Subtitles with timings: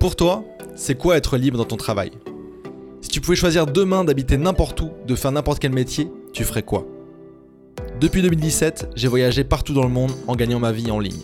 [0.00, 0.44] Pour toi,
[0.74, 2.10] c'est quoi être libre dans ton travail?
[3.00, 6.62] Si tu pouvais choisir demain d'habiter n'importe où, de faire n'importe quel métier, tu ferais
[6.62, 6.86] quoi?
[8.00, 11.20] Depuis 2017, j'ai voyagé partout dans le monde en gagnant ma vie en ligne.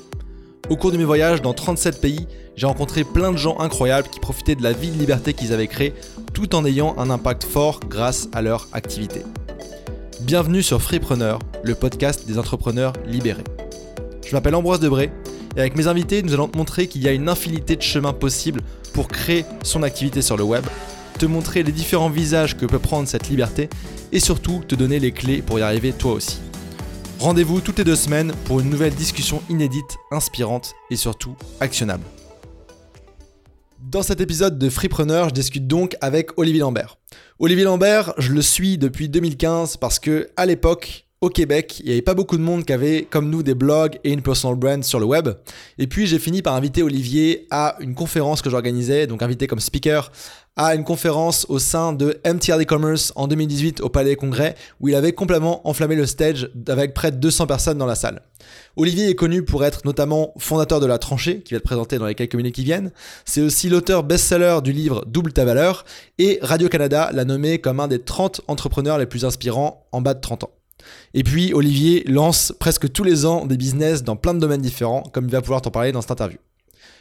[0.71, 4.21] Au cours de mes voyages dans 37 pays, j'ai rencontré plein de gens incroyables qui
[4.21, 5.95] profitaient de la vie de liberté qu'ils avaient créée
[6.35, 9.23] tout en ayant un impact fort grâce à leur activité.
[10.21, 13.45] Bienvenue sur Freepreneur, le podcast des entrepreneurs libérés.
[14.27, 15.11] Je m'appelle Ambroise Debré
[15.59, 18.13] et avec mes invités, nous allons te montrer qu'il y a une infinité de chemins
[18.13, 18.61] possibles
[18.93, 20.65] pour créer son activité sur le web,
[21.19, 23.69] te montrer les différents visages que peut prendre cette liberté
[24.13, 26.39] et surtout te donner les clés pour y arriver toi aussi.
[27.19, 32.05] Rendez-vous toutes les deux semaines pour une nouvelle discussion inédite, inspirante et surtout actionnable.
[33.81, 36.99] Dans cet épisode de Freepreneur, je discute donc avec Olivier Lambert.
[37.41, 41.93] Olivier Lambert, je le suis depuis 2015 parce que à l'époque, au Québec, il n'y
[41.93, 44.85] avait pas beaucoup de monde qui avait, comme nous, des blogs et une personal brand
[44.85, 45.29] sur le web.
[45.79, 49.61] Et puis, j'ai fini par inviter Olivier à une conférence que j'organisais, donc invité comme
[49.61, 50.13] speaker
[50.59, 54.97] à une conférence au sein de MTR E-Commerce en 2018 au Palais Congrès, où il
[54.97, 58.23] avait complètement enflammé le stage avec près de 200 personnes dans la salle.
[58.77, 62.07] Olivier est connu pour être notamment fondateur de La Tranchée, qui va être présenté dans
[62.07, 62.91] les quelques minutes qui viennent.
[63.25, 65.85] C'est aussi l'auteur best-seller du livre Double ta valeur,
[66.19, 70.21] et Radio-Canada l'a nommé comme un des 30 entrepreneurs les plus inspirants en bas de
[70.21, 70.51] 30 ans.
[71.15, 75.03] Et puis, Olivier lance presque tous les ans des business dans plein de domaines différents,
[75.13, 76.39] comme il va pouvoir t'en parler dans cette interview.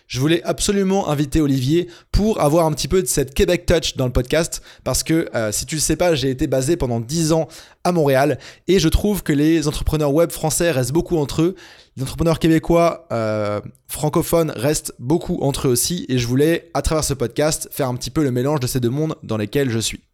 [0.08, 4.06] Je voulais absolument inviter Olivier pour avoir un petit peu de cette Québec Touch dans
[4.06, 7.34] le podcast, parce que euh, si tu le sais pas, j'ai été basé pendant 10
[7.34, 7.50] ans
[7.84, 8.40] à Montréal,
[8.70, 11.56] et je trouve que les entrepreneurs web français restent beaucoup entre eux,
[11.98, 17.04] les entrepreneurs québécois euh, francophones restent beaucoup entre eux aussi, et je voulais, à travers
[17.04, 19.80] ce podcast, faire un petit peu le mélange de ces deux mondes dans lesquels je
[19.80, 20.07] suis.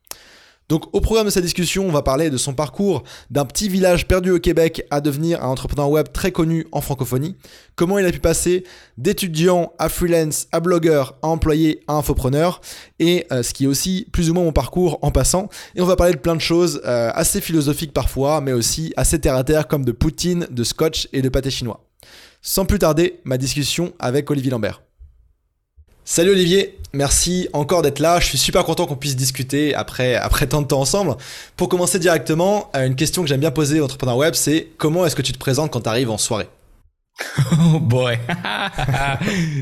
[0.70, 4.08] Donc au programme de cette discussion, on va parler de son parcours d'un petit village
[4.08, 7.36] perdu au Québec à devenir un entrepreneur web très connu en francophonie,
[7.76, 8.64] comment il a pu passer
[8.98, 12.62] d'étudiant à freelance, à blogueur, à employé, à infopreneur,
[13.00, 15.50] et euh, ce qui est aussi plus ou moins mon parcours en passant.
[15.76, 19.20] Et on va parler de plein de choses euh, assez philosophiques parfois, mais aussi assez
[19.20, 21.86] terre à terre comme de poutine, de scotch et de pâté chinois.
[22.42, 24.82] Sans plus tarder, ma discussion avec Olivier Lambert.
[26.06, 28.20] Salut Olivier, merci encore d'être là.
[28.20, 30.20] Je suis super content qu'on puisse discuter après,
[30.50, 31.16] tant de temps ensemble.
[31.56, 35.06] Pour commencer directement, euh, une question que j'aime bien poser aux entrepreneurs web, c'est comment
[35.06, 36.50] est-ce que tu te présentes quand tu arrives en soirée?
[37.52, 38.18] Oh boy!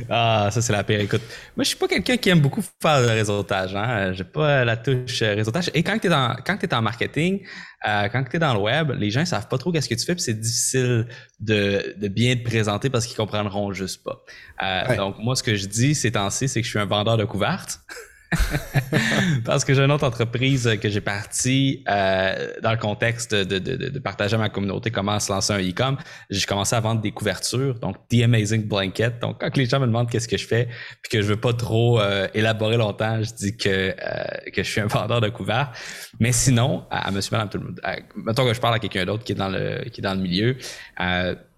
[0.10, 1.02] ah, ça c'est la pire.
[1.02, 1.22] Écoute,
[1.56, 3.76] moi je suis pas quelqu'un qui aime beaucoup faire le réseautage.
[3.76, 4.14] Hein?
[4.14, 5.70] J'ai pas la touche euh, réseautage.
[5.74, 7.46] Et quand tu es, es, en marketing,
[7.88, 10.06] euh, quand tu es dans le web, les gens savent pas trop qu'est-ce que tu
[10.06, 11.08] fais, puis c'est difficile
[11.40, 14.24] de, de, bien te présenter parce qu'ils comprendront juste pas.
[14.64, 17.18] Euh, Donc moi, ce que je dis ces temps-ci, c'est que je suis un vendeur
[17.18, 17.82] de couvertes.
[19.46, 23.90] Parce que j'ai une autre entreprise que j'ai partie euh, dans le contexte de, de,
[23.90, 25.98] de, partager à ma communauté comment se lancer un e-com.
[26.30, 29.20] J'ai commencé à vendre des couvertures, donc The Amazing Blanket.
[29.20, 30.70] Donc quand les gens me demandent qu'est-ce que je fais,
[31.02, 34.70] puis que je veux pas trop euh, élaborer longtemps, je dis que euh, que je
[34.70, 35.74] suis un vendeur de couverts.
[36.20, 37.82] Mais sinon, à, monsieur, madame, tout le monde,
[38.16, 40.22] mettons que je parle à quelqu'un d'autre qui est dans le qui est dans le
[40.22, 40.56] milieu.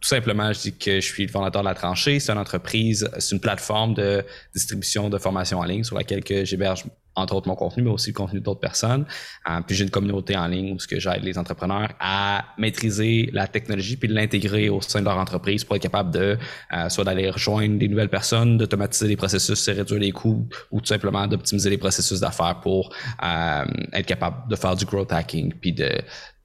[0.03, 2.19] Tout simplement, je dis que je suis le fondateur de La Tranchée.
[2.19, 6.83] C'est une entreprise, c'est une plateforme de distribution de formation en ligne sur laquelle j'héberge
[7.15, 9.05] entre autres mon contenu, mais aussi le contenu d'autres personnes.
[9.49, 13.29] Euh, puis j'ai une communauté en ligne où ce que j'aide les entrepreneurs à maîtriser
[13.31, 16.37] la technologie puis de l'intégrer au sein de leur entreprise pour être capable de
[16.73, 20.87] euh, soit d'aller rejoindre des nouvelles personnes, d'automatiser les processus, réduire les coûts ou tout
[20.87, 22.93] simplement d'optimiser les processus d'affaires pour
[23.23, 25.89] euh, être capable de faire du growth hacking puis de,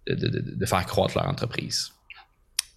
[0.07, 1.91] de, de, de faire croître leur entreprise.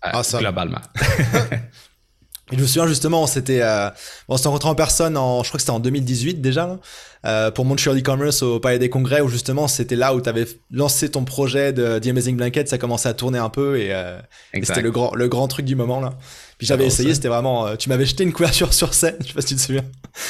[0.02, 0.82] Ah, globalement.
[2.52, 3.90] je me souviens justement, on s'était euh,
[4.28, 6.80] on s'est rencontré en personne, en, je crois que c'était en 2018 déjà,
[7.26, 10.46] euh, pour Montreal e-commerce au Palais des Congrès, où justement c'était là où tu avais
[10.72, 14.20] lancé ton projet de The Amazing Blanket, ça commençait à tourner un peu et, euh,
[14.64, 16.14] c'était le grand, le grand truc du moment là.
[16.58, 19.34] Puis j'avais essayé, c'était vraiment, euh, tu m'avais jeté une couverture sur scène, je sais
[19.34, 19.86] pas si tu te souviens.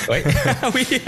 [0.09, 0.17] Oui,
[0.75, 1.01] oui.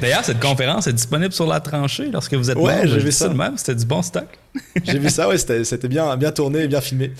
[0.00, 3.28] D'ailleurs, cette conférence est disponible sur la tranchée lorsque vous êtes Ouais, j'ai vu ça.
[3.28, 4.28] même, c'était du bon stock.
[4.84, 7.12] j'ai vu ça, ouais, c'était bien, bien tourné et bien filmé.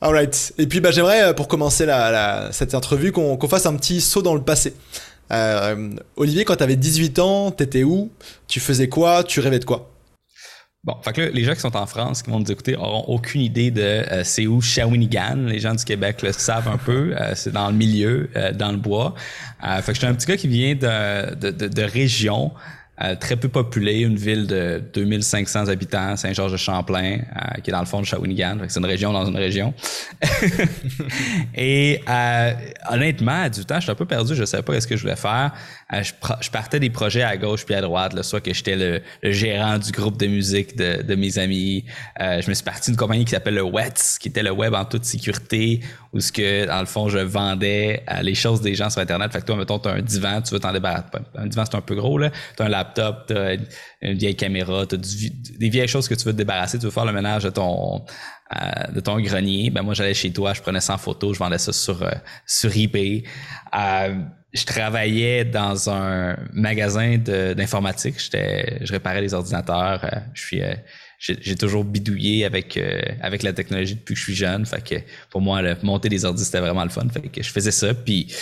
[0.00, 0.54] Alright.
[0.58, 1.86] Et puis bah, j'aimerais, euh, pour commencer
[2.52, 4.74] cette entrevue, qu'on fasse un petit saut dans le passé.
[5.32, 8.10] Euh, Olivier, quand tu avais 18 ans, t'étais où?
[8.46, 9.24] Tu faisais quoi?
[9.24, 9.90] Tu rêvais de quoi?
[10.84, 13.40] Bon, fait que les gens qui sont en France, qui vont nous écouter, auront aucune
[13.40, 15.34] idée de euh, c'est où Shawinigan.
[15.46, 17.14] Les gens du Québec le savent un peu.
[17.34, 19.14] c'est dans le milieu, dans le bois.
[19.60, 22.52] fait que j'étais un petit gars qui vient de région.
[23.00, 27.86] Euh, très peu peuplée, une ville de 2500 habitants, Saint-Georges-de-Champlain, euh, qui est dans le
[27.86, 28.58] fond de Shawinigan.
[28.66, 29.72] C'est une région dans une région.
[31.54, 32.52] et euh,
[32.90, 35.14] honnêtement, du temps, j'étais un peu perdu, je ne savais pas ce que je voulais
[35.14, 35.52] faire.
[35.90, 39.90] Je, partais des projets à gauche puis à droite, soit que j'étais le, gérant du
[39.90, 41.84] groupe de musique de, de mes amis.
[42.18, 44.84] je me suis parti d'une compagnie qui s'appelle le WETS, qui était le web en
[44.84, 45.80] toute sécurité,
[46.12, 49.32] où ce que, dans le fond, je vendais euh, les choses des gens sur Internet.
[49.32, 51.04] Fait que toi, mettons, tu as un divan, tu veux t'en débarrasser.
[51.34, 52.30] Un divan, c'est un peu gros, là.
[52.56, 53.54] Tu as un laptop, tu as
[54.02, 56.90] une vieille caméra, tu as des vieilles choses que tu veux te débarrasser, tu veux
[56.90, 58.04] faire le ménage de ton,
[58.54, 59.70] euh, de ton grenier.
[59.70, 62.10] Ben moi, j'allais chez toi, je prenais 100 photos, je vendais ça sur, euh,
[62.46, 63.24] sur eBay.
[64.58, 68.16] Je travaillais dans un magasin d'informatique.
[68.18, 70.04] Je réparais les ordinateurs.
[70.34, 70.62] je suis
[71.18, 74.64] j'ai toujours bidouillé avec euh, avec la technologie depuis que je suis jeune.
[74.64, 74.94] Fait que
[75.30, 77.08] pour moi, monter des ordi, c'était vraiment le fun.
[77.12, 77.92] Fait que je faisais ça.
[77.92, 78.32] Puis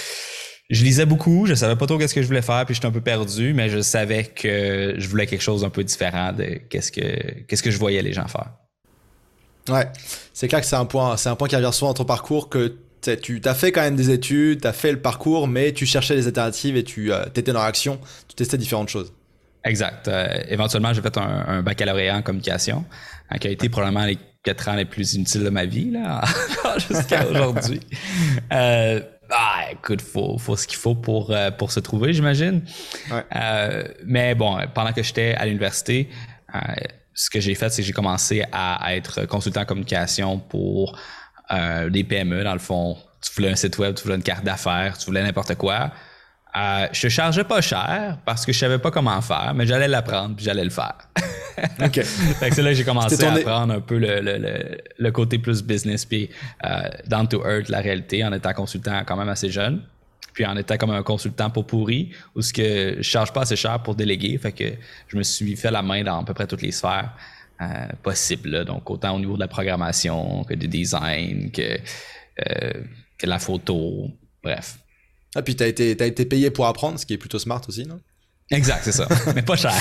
[0.68, 2.92] je lisais beaucoup, je savais pas trop qu'est-ce que je voulais faire, puis j'étais un
[2.92, 6.92] peu perdu, mais je savais que je voulais quelque chose un peu différent de qu'est-ce
[6.92, 8.50] que qu'est-ce que je voyais les gens faire.
[9.68, 9.88] Ouais,
[10.32, 12.48] c'est clair que c'est un point, c'est un point qui revient souvent dans ton parcours
[12.48, 12.76] que
[13.14, 16.16] tu as fait quand même des études, tu as fait le parcours, mais tu cherchais
[16.16, 19.12] des alternatives et tu euh, étais dans l'action, tu testais différentes choses.
[19.66, 20.06] Exact.
[20.06, 22.84] Euh, éventuellement, j'ai fait un, baccalauréat en communication,
[23.30, 26.22] hein, qui a été probablement les quatre ans les plus inutiles de ma vie, là,
[26.88, 27.80] jusqu'à aujourd'hui.
[28.52, 29.00] Euh,
[29.30, 32.62] ah, écoute, faut, faut ce qu'il faut pour, euh, pour se trouver, j'imagine.
[34.04, 36.08] mais bon, pendant que j'étais à l'université,
[37.12, 40.96] ce que j'ai fait, c'est que j'ai commencé à, être consultant en communication pour
[41.50, 42.96] des PME, dans le fond.
[43.22, 45.90] Tu voulais un site web, tu voulais une carte d'affaires, tu voulais n'importe quoi.
[46.56, 50.36] Euh, je chargeais pas cher parce que je savais pas comment faire, mais j'allais l'apprendre
[50.36, 50.96] puis j'allais le faire.
[51.84, 52.00] OK.
[52.02, 56.30] c'est là que j'ai commencé à apprendre un peu le, côté plus business puis
[56.64, 59.82] euh, down to earth, la réalité, en étant consultant quand même assez jeune.
[60.32, 63.56] Puis en étant comme un consultant pour pourri, où ce que je charge pas assez
[63.56, 64.72] cher pour déléguer, fait que
[65.08, 67.12] je me suis fait la main dans à peu près toutes les sphères
[67.60, 68.64] euh, possibles.
[68.64, 71.78] Donc autant au niveau de la programmation que du design, que,
[72.36, 74.10] que de la photo,
[74.42, 74.78] bref.
[75.34, 77.84] Ah, puis t'as été, as été payé pour apprendre, ce qui est plutôt smart aussi,
[77.84, 78.00] non?
[78.50, 79.08] Exact, c'est ça.
[79.34, 79.74] mais pas cher.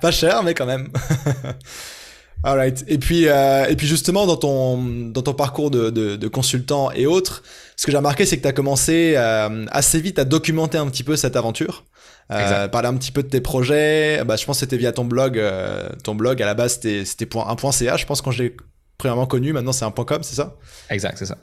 [0.00, 0.88] pas cher, mais quand même.
[2.44, 2.84] Alright.
[2.88, 7.06] Et puis, euh, et puis justement, dans ton, dans ton parcours de, de, consultant et
[7.06, 7.42] autres,
[7.76, 10.86] ce que j'ai remarqué, c'est que tu as commencé euh, assez vite à documenter un
[10.88, 11.84] petit peu cette aventure.
[12.30, 14.22] Euh, parler un petit peu de tes projets.
[14.24, 15.38] Bah, je pense que c'était via ton blog.
[15.38, 17.96] Euh, ton blog, à la base, c'était un point .ca.
[17.96, 18.56] Je pense quand j'ai
[18.98, 20.56] premièrement connu, maintenant c'est un point .com, c'est ça?
[20.90, 21.38] Exact, c'est ça.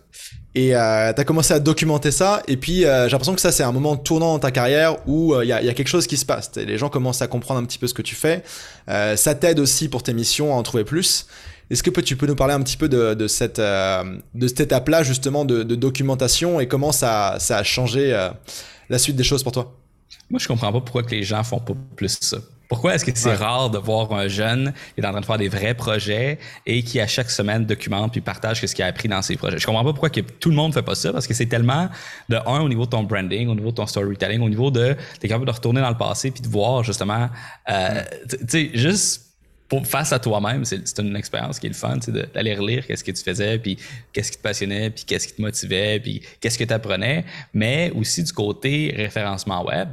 [0.53, 3.53] Et euh, tu as commencé à documenter ça, et puis euh, j'ai l'impression que ça
[3.53, 5.88] c'est un moment tournant dans ta carrière où il euh, y, a, y, a, quelque
[5.88, 6.51] chose qui se passe.
[6.57, 8.44] Les gens commencent à comprendre un petit peu ce que tu fais.
[8.89, 11.25] Euh, ça t'aide aussi pour tes missions à en trouver plus.
[11.69, 13.59] Est-ce que tu peux nous parler un petit peu de, de cette,
[14.59, 18.12] étape-là justement de, de, documentation et comment ça, ça a changé
[18.89, 19.74] la suite des choses pour toi?
[20.30, 22.39] Moi je comprends pas pourquoi que les gens font pas plus ça.
[22.71, 25.38] Pourquoi est-ce que c'est rare de voir un jeune qui est en train de faire
[25.38, 29.09] des vrais projets et qui à chaque semaine documente puis partage ce qu'il a appris
[29.09, 29.57] dans ses projets?
[29.57, 31.89] Je comprends pas pourquoi que tout le monde fait pas ça parce que c'est tellement
[32.29, 34.95] de un au niveau de ton branding, au niveau de ton storytelling, au niveau de
[35.19, 37.27] t'es capable de retourner dans le passé puis de voir justement,
[37.69, 39.31] euh, tu sais, juste
[39.68, 41.97] pour, face à toi-même, c'est une expérience qui est le fun,
[42.33, 43.77] d'aller relire qu'est-ce que tu faisais, puis
[44.13, 47.91] qu'est-ce qui te passionnait, puis qu'est-ce qui te motivait, puis qu'est-ce que tu apprenais, mais
[47.95, 49.89] aussi du côté référencement web.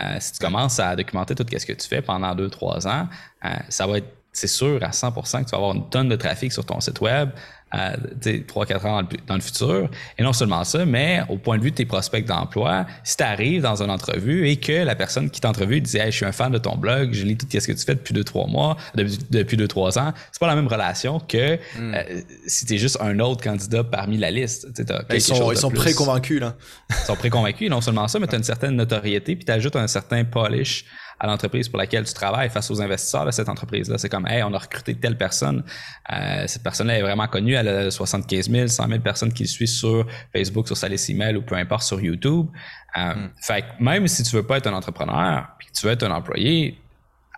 [0.00, 3.08] Euh, si tu commences à documenter tout ce que tu fais pendant deux, trois ans,
[3.44, 6.16] euh, ça va être, c'est sûr à 100% que tu vas avoir une tonne de
[6.16, 7.30] trafic sur ton site web,
[7.74, 9.90] euh, 3-4 ans dans le, futur.
[10.18, 13.24] Et non seulement ça, mais au point de vue de tes prospects d'emploi, si tu
[13.24, 16.32] arrives dans une entrevue et que la personne qui t'entrevue dit hey, je suis un
[16.32, 19.56] fan de ton blog, je lis tout ce que tu fais depuis 2-3 mois, depuis
[19.56, 21.94] 2-3 ans, c'est pas la même relation que hmm.
[21.94, 24.68] euh, si tu es juste un autre candidat parmi la liste.
[25.12, 26.54] Ils sont, ils sont préconvaincus, là.
[26.90, 29.76] ils sont préconvaincus, non seulement ça, mais tu as une certaine notoriété, puis tu ajoutes
[29.76, 30.84] un certain polish
[31.18, 33.96] à l'entreprise pour laquelle tu travailles face aux investisseurs de cette entreprise-là.
[33.96, 35.64] C'est comme, hey, on a recruté telle personne.
[36.12, 37.54] Euh, cette personne-là est vraiment connue.
[37.54, 41.08] Elle a 75 000, 100 000 personnes qui le suivent sur Facebook, sur sa liste
[41.08, 42.48] email ou peu importe sur YouTube.
[42.96, 43.30] Euh, hmm.
[43.40, 46.02] Fait que même si tu veux pas être un entrepreneur puis que tu veux être
[46.02, 46.78] un employé,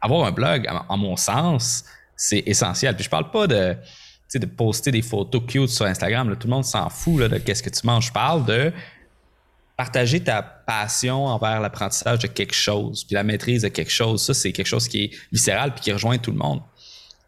[0.02, 1.84] avoir un blog, en, mon sens,
[2.16, 2.94] c'est essentiel.
[2.96, 3.76] Puis je parle pas de
[4.34, 6.28] de poster des photos cute sur Instagram.
[6.28, 8.08] Là, tout le monde s'en fout là, de qu'est-ce que tu manges.
[8.08, 8.72] Je parle de
[9.78, 14.34] partager ta passion envers l'apprentissage de quelque chose, puis la maîtrise de quelque chose, ça,
[14.34, 16.60] c'est quelque chose qui est viscéral puis qui rejoint tout le monde.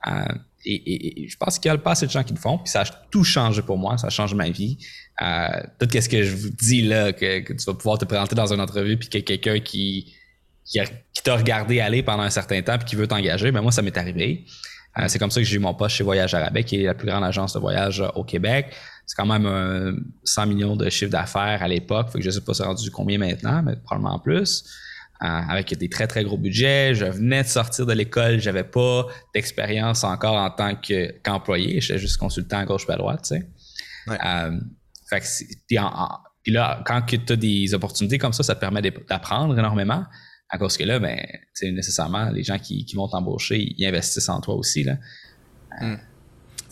[0.08, 0.24] Euh,
[0.66, 2.80] et, je pense qu'il y a pas assez de gens qui le font, puis ça
[2.80, 4.78] a tout changé pour moi, ça a changé ma vie.
[5.22, 5.46] Euh,
[5.78, 8.60] tout ce que je vous dis là, que, tu vas pouvoir te présenter dans une
[8.60, 10.12] entrevue, puis qu'il y a quelqu'un qui,
[10.64, 10.80] qui,
[11.22, 13.96] t'a regardé aller pendant un certain temps, puis qui veut t'engager, ben moi, ça m'est
[13.96, 14.44] arrivé.
[14.98, 16.94] Euh, c'est comme ça que j'ai eu mon poste chez Voyage Arabais, qui est la
[16.94, 18.74] plus grande agence de voyage au Québec
[19.10, 22.10] c'est quand même 100 millions de chiffre d'affaires à l'époque.
[22.12, 24.64] Fait que je sais pas c'est rendu combien maintenant, mais probablement plus.
[25.22, 26.94] Euh, avec des très très gros budgets.
[26.94, 30.76] Je venais de sortir de l'école, j'avais pas d'expérience encore en tant
[31.24, 31.80] qu'employé.
[31.80, 33.48] J'étais juste consultant à gauche et à droite, tu sais.
[34.08, 34.60] Euh,
[35.08, 35.22] fait
[36.42, 40.04] puis, là, quand tu as des opportunités comme ça, ça te permet d'apprendre énormément.
[40.48, 41.18] À cause que là, ben,
[41.62, 44.84] nécessairement, les gens qui, vont t'embaucher, ils investissent en toi aussi.
[44.84, 44.96] Là.
[45.80, 45.96] Hmm.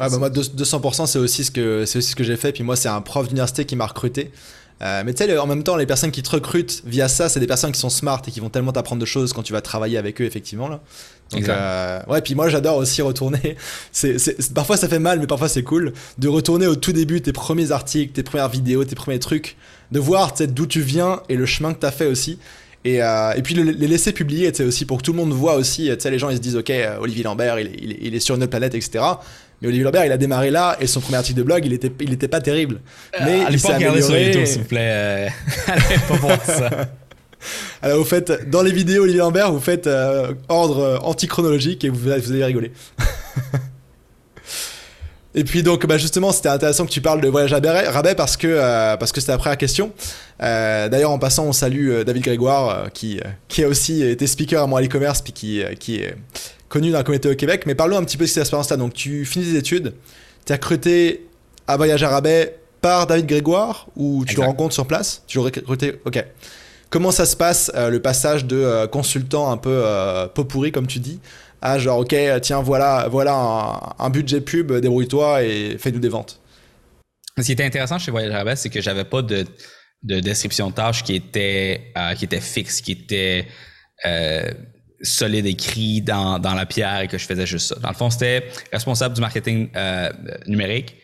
[0.01, 2.53] Ouais, bah moi 200% c'est aussi ce que c'est aussi ce que j'ai fait.
[2.53, 4.31] Puis moi c'est un prof d'université qui m'a recruté.
[4.81, 7.41] Euh, mais tu sais, en même temps, les personnes qui te recrutent via ça, c'est
[7.41, 9.61] des personnes qui sont smart et qui vont tellement t'apprendre de choses quand tu vas
[9.61, 10.69] travailler avec eux, effectivement.
[10.69, 10.81] Là.
[11.33, 13.57] Donc, euh, ouais, puis moi j'adore aussi retourner.
[13.93, 17.33] c'est, parfois ça fait mal, mais parfois c'est cool de retourner au tout début tes
[17.33, 19.57] premiers articles, tes premières vidéos, tes premiers trucs,
[19.93, 22.39] de voir d'où tu viens et le chemin que tu as fait aussi.
[22.85, 25.91] Et, euh, et puis les laisser publier aussi pour que tout le monde voit aussi.
[25.93, 28.37] Tu sais, les gens ils se disent, ok, Olivier Lambert, il, il, il est sur
[28.37, 29.05] une autre planète, etc.
[29.61, 31.91] Mais Olivier Lambert, il a démarré là et son premier article de blog, il était,
[32.01, 32.81] il était pas terrible.
[33.15, 34.91] Euh, mais allez pas regarder sur YouTube, s'il vous plaît.
[34.91, 35.29] Euh,
[35.67, 36.71] allez pas voir ça.
[37.83, 41.99] Alors, vous faites, dans les vidéos Olivier Lambert, vous faites euh, ordre antichronologique et vous,
[41.99, 42.73] vous allez rigoler.
[45.35, 48.37] Et puis donc bah justement c'était intéressant que tu parles de voyage à Rabais parce
[48.37, 49.93] que parce que c'était après la question.
[50.41, 54.81] D'ailleurs en passant on salue David Grégoire qui qui a aussi été speaker à mon
[54.83, 56.17] e-commerce puis qui qui est
[56.69, 57.65] connu dans la communauté au Québec.
[57.67, 58.77] Mais parlons un petit peu de cette expérience-là.
[58.77, 59.95] Donc, tu finis tes études,
[60.47, 61.27] tu as recruté
[61.67, 65.23] à Voyage à Rabais par David Grégoire ou tu le rencontres sur place?
[65.27, 66.25] Tu l'as recruté Ok.
[66.91, 70.73] Comment ça se passe, euh, le passage de euh, consultant un peu euh, pot pourri,
[70.73, 71.21] comme tu dis,
[71.61, 76.41] à genre, ok, tiens, voilà, voilà un, budget pub, débrouille-toi et fais-nous des ventes?
[77.37, 79.45] Ce qui était intéressant chez Voyage à Rabais, c'est que j'avais pas de,
[80.03, 83.47] de, description de tâche qui était, qui était fixe, qui était
[85.03, 87.77] solide écrit dans, dans la pierre et que je faisais juste ça.
[87.81, 90.11] Dans le fond, c'était responsable du marketing euh,
[90.47, 90.97] numérique.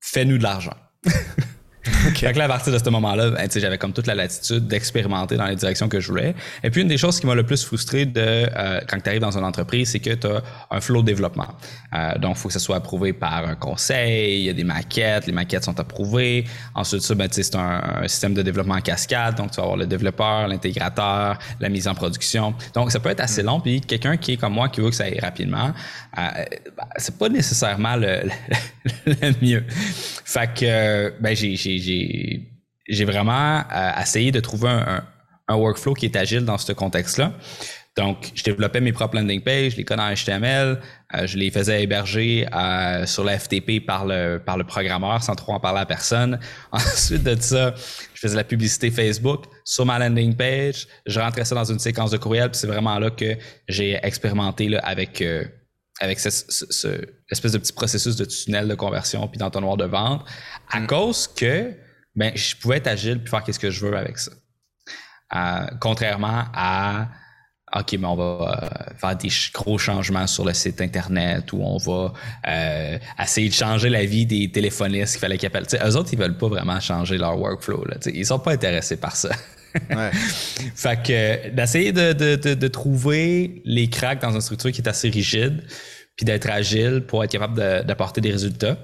[0.00, 0.76] Fais-nous de l'argent.
[2.08, 2.32] Okay.
[2.32, 5.56] là, à partir de ce moment-là, ben, j'avais comme toute la latitude d'expérimenter dans les
[5.56, 6.34] directions que je voulais.
[6.62, 9.20] Et puis, une des choses qui m'a le plus frustré de euh, quand tu arrives
[9.20, 11.48] dans une entreprise, c'est que tu as un flow de développement.
[11.94, 14.64] Euh, donc, il faut que ça soit approuvé par un conseil, il y a des
[14.64, 16.44] maquettes, les maquettes sont approuvées.
[16.74, 19.36] Ensuite, ça, ben, c'est un, un, système de développement en cascade.
[19.36, 22.54] Donc, tu vas avoir le développeur, l'intégrateur, la mise en production.
[22.74, 23.46] Donc, ça peut être assez mm.
[23.46, 23.60] long.
[23.60, 25.72] Puis, quelqu'un qui est comme moi, qui veut que ça aille rapidement,
[26.18, 26.22] euh,
[26.76, 28.22] ben, c'est pas nécessairement le,
[29.06, 29.64] le, mieux.
[30.24, 35.04] Fait que, ben, j'ai j'ai vraiment euh, essayé de trouver un,
[35.48, 37.32] workflow qui est agile dans ce contexte-là.
[37.96, 40.80] Donc, je développais mes propres landing pages, les codes en HTML,
[41.14, 45.34] euh, je les faisais héberger euh, sur la FTP par le, par le programmeur sans
[45.34, 46.38] trop en parler à personne.
[46.72, 47.74] Ensuite de ça,
[48.12, 52.10] je faisais la publicité Facebook sur ma landing page, je rentrais ça dans une séquence
[52.10, 53.36] de courriel, puis c'est vraiment là que
[53.68, 55.22] j'ai expérimenté là, avec,
[56.00, 56.88] avec ce, ce,
[57.30, 60.26] espèce de petit processus de tunnel de conversion puis d'entonnoir de vente,
[60.70, 60.86] à mm.
[60.86, 61.72] cause que
[62.14, 64.32] ben, je pouvais être agile puis faire ce que je veux avec ça.
[65.34, 67.08] Euh, contrairement à
[67.74, 71.78] OK, mais on va euh, faire des gros changements sur le site Internet ou on
[71.78, 72.12] va
[72.46, 75.66] euh, essayer de changer la vie des téléphonistes qu'il fallait qu'ils appellent.
[75.66, 77.84] T'sais, eux autres, ils veulent pas vraiment changer leur workflow.
[77.84, 79.30] Là, ils sont pas intéressés par ça.
[79.90, 80.10] ouais.
[80.74, 84.88] fait que d'essayer de, de, de, de, trouver les cracks dans une structure qui est
[84.88, 85.62] assez rigide,
[86.16, 88.78] puis d'être agile pour être capable d'apporter des résultats.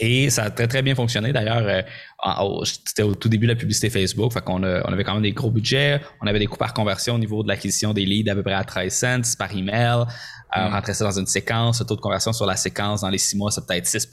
[0.00, 1.32] Et ça a très, très bien fonctionné.
[1.32, 4.32] D'ailleurs, euh, c'était au tout début de la publicité Facebook.
[4.32, 6.00] Fait qu'on on avait quand même des gros budgets.
[6.22, 8.54] On avait des coûts par conversion au niveau de l'acquisition des leads à peu près
[8.54, 10.04] à 13 cents par email.
[10.56, 10.72] Euh, on mm.
[10.72, 11.80] rentrait ça dans une séquence.
[11.80, 14.08] Le taux de conversion sur la séquence dans les six mois, c'est peut-être 6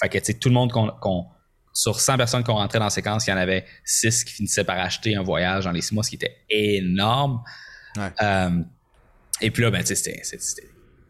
[0.00, 1.26] Fait que, tu sais, tout le monde qu'on,
[1.76, 4.64] sur 100 personnes qu'on rentrait dans la séquence, il y en avait 6 qui finissaient
[4.64, 7.42] par acheter un voyage dans les six mois, ce qui était énorme.
[8.22, 8.62] Euh,
[9.42, 10.22] et puis là, ben, c'était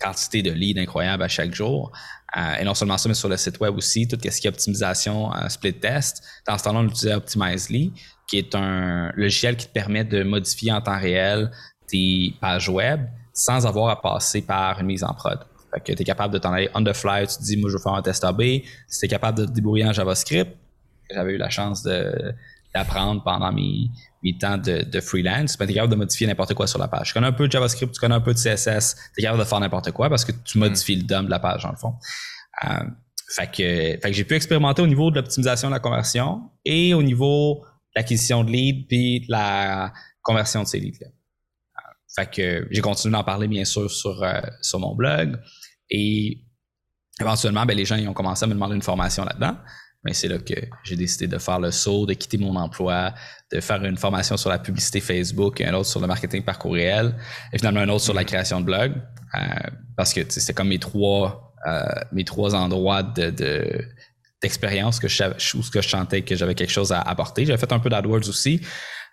[0.01, 1.93] quantité de leads incroyable à chaque jour.
[2.37, 4.51] Euh, et non seulement ça, mais sur le site web aussi, tout ce qui est
[4.51, 6.25] optimisation, euh, split test.
[6.49, 7.93] Dans ce temps-là, on utilisait Optimizely,
[8.27, 11.53] qui est un logiciel qui te permet de modifier en temps réel
[11.87, 15.39] tes pages web sans avoir à passer par une mise en prod.
[15.77, 17.69] Fait que tu es capable de t'en aller on the fly, tu te dis, moi,
[17.69, 18.41] je veux faire un test AB.
[18.89, 20.57] Si tu es capable de te débrouiller en JavaScript,
[21.11, 23.91] j'avais eu la chance d'apprendre pendant mes,
[24.23, 26.89] mes temps de, de freelance, ben, tu es capable de modifier n'importe quoi sur la
[26.89, 27.09] page.
[27.09, 29.43] Tu connais un peu de JavaScript, tu connais un peu de CSS, tu es capable
[29.43, 31.77] de faire n'importe quoi parce que tu modifies le DOM de la page, dans le
[31.77, 31.95] fond.
[32.65, 32.85] Euh,
[33.29, 36.95] fait que, fait que j'ai pu expérimenter au niveau de l'optimisation de la conversion et
[36.95, 37.67] au niveau de
[37.97, 39.93] l'acquisition de leads puis de la
[40.23, 41.09] conversion de ces leads-là.
[41.09, 45.39] Euh, fait que j'ai continué d'en parler, bien sûr, sur, euh, sur mon blog.
[45.91, 46.43] Et
[47.21, 49.57] éventuellement, ben, les gens ils ont commencé à me demander une formation là-dedans
[50.07, 53.13] mais c'est là que j'ai décidé de faire le saut, de quitter mon emploi,
[53.53, 57.17] de faire une formation sur la publicité Facebook, un autre sur le marketing par courriel,
[57.53, 58.27] et finalement un autre sur la mm-hmm.
[58.27, 58.93] création de blog,
[59.35, 59.41] euh,
[59.97, 63.35] parce que c'est comme mes trois, euh, mes trois endroits de,
[64.41, 67.45] d'expérience que je ce que je chantais que j'avais quelque chose à apporter.
[67.45, 68.61] J'avais fait un peu d'AdWords aussi,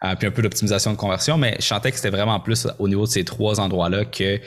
[0.04, 2.88] euh, puis un peu d'optimisation de conversion, mais je chantais que c'était vraiment plus au
[2.88, 4.40] niveau de ces trois endroits-là que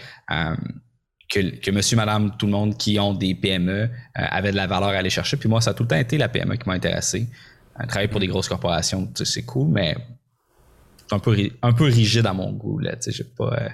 [1.28, 4.90] que, monsieur, madame, tout le monde qui ont des PME euh, avaient de la valeur
[4.90, 5.36] à aller chercher.
[5.36, 7.26] Puis moi, ça a tout le temps été la PME qui m'a intéressé.
[7.80, 9.96] Euh, travailler pour des grosses corporations, c'est cool, mais
[11.10, 12.78] un peu, un peu rigide à mon goût.
[12.78, 12.94] Là,
[13.36, 13.68] pas, euh,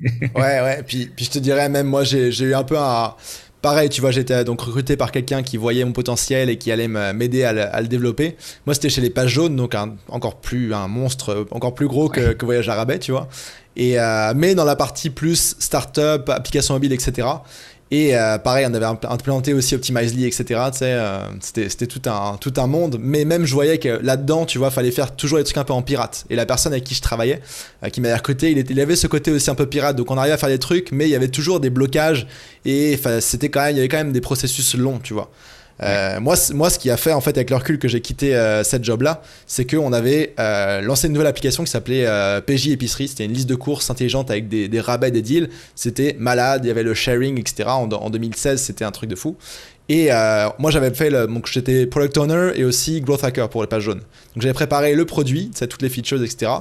[0.34, 0.82] ouais, ouais.
[0.86, 3.14] Puis, puis je te dirais même, moi, j'ai eu un peu un
[3.64, 6.86] pareil, tu vois, j'étais donc recruté par quelqu'un qui voyait mon potentiel et qui allait
[6.86, 8.36] m'aider à, le développer.
[8.66, 12.10] Moi, c'était chez les pages jaunes, donc un, encore plus un monstre, encore plus gros
[12.10, 13.26] que, que Voyage à rabais, tu vois.
[13.76, 17.26] Et euh, mais dans la partie plus startup, application mobile, etc.
[17.96, 20.60] Et euh, pareil, on avait implémenté aussi Optimizely, etc.
[20.82, 22.98] Euh, c'était tout un, monde.
[23.00, 25.74] Mais même, je voyais que là-dedans, tu vois, fallait faire toujours des trucs un peu
[25.74, 26.24] en pirate.
[26.28, 27.40] Et la personne avec qui je travaillais,
[27.84, 29.94] euh, qui m'avait recruté, il, il avait ce côté aussi un peu pirate.
[29.94, 32.26] Donc on arrivait à faire des trucs, mais il y avait toujours des blocages.
[32.64, 35.30] Et c'était quand même, il y avait quand même des processus longs, tu vois.
[35.82, 38.36] Euh, moi, moi, ce qui a fait en fait avec le recul que j'ai quitté
[38.36, 42.06] euh, cette job là, c'est qu'on avait euh, lancé une nouvelle application qui s'appelait
[42.46, 43.08] PJ Épicerie.
[43.08, 45.50] C'était une liste de courses intelligente avec des, des rabais, des deals.
[45.74, 46.64] C'était malade.
[46.64, 47.68] Il y avait le sharing, etc.
[47.68, 49.36] En, en 2016, c'était un truc de fou.
[49.88, 50.08] Et
[50.58, 53.82] moi, j'avais fait le, donc j'étais product owner et aussi growth hacker pour les pages
[53.82, 54.00] jaunes.
[54.34, 56.52] Donc j'avais préparé le produit, toutes les features, etc.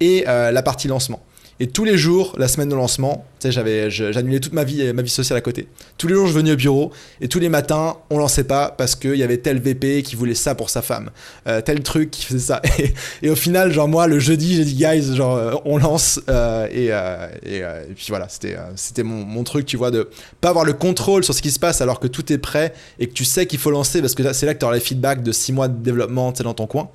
[0.00, 1.20] Et la partie lancement.
[1.60, 5.10] Et tous les jours, la semaine de lancement, j'avais, j'annulais toute ma vie, ma vie
[5.10, 5.66] sociale à côté.
[5.96, 8.94] Tous les jours, je venais au bureau et tous les matins, on lançait pas parce
[8.94, 11.10] qu'il y avait tel VP qui voulait ça pour sa femme,
[11.48, 12.62] euh, tel truc qui faisait ça.
[13.22, 16.68] Et, au final, genre moi, le jeudi, j'ai dit guys, genre euh, on lance euh,
[16.72, 17.62] et,
[17.94, 20.08] puis voilà, c'était c'était mon, mon, truc, tu vois, de
[20.40, 23.08] pas avoir le contrôle sur ce qui se passe alors que tout est prêt et
[23.08, 25.22] que tu sais qu'il faut lancer parce que c'est là que tu auras les feedbacks
[25.22, 26.88] de six mois de développement, tu dans ton coin.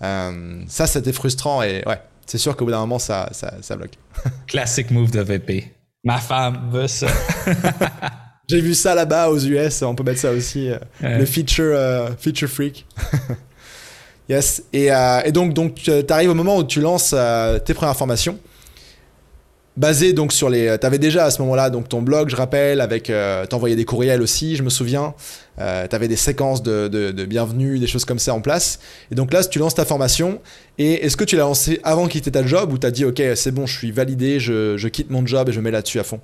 [0.00, 1.98] ça, c'était frustrant et ouais
[2.28, 3.94] c'est sûr qu'au bout d'un moment, ça, ça, bloque.
[4.46, 5.72] Classic move de VP.
[6.04, 7.06] Ma femme veut ça.
[8.48, 10.70] J'ai vu ça là-bas aux US, on peut mettre ça aussi.
[10.70, 12.86] Euh, le feature, euh, feature freak.
[14.28, 14.62] yes.
[14.72, 17.14] Et, euh, et, donc, donc tu arrives au moment où tu lances
[17.64, 18.38] tes premières formations
[19.78, 20.76] basé donc sur les.
[20.78, 23.08] Tu avais déjà à ce moment-là donc ton blog, je rappelle, avec.
[23.08, 25.14] Euh, t'envoyais des courriels aussi, je me souviens.
[25.60, 28.80] Euh, tu avais des séquences de, de, bienvenue, des choses comme ça en place.
[29.10, 30.40] Et donc là, tu lances ta formation.
[30.76, 33.04] Et est-ce que tu l'as lancé avant de quitter ta job ou tu as dit,
[33.04, 35.98] OK, c'est bon, je suis validé, je, je, quitte mon job et je mets là-dessus
[35.98, 36.20] à fond?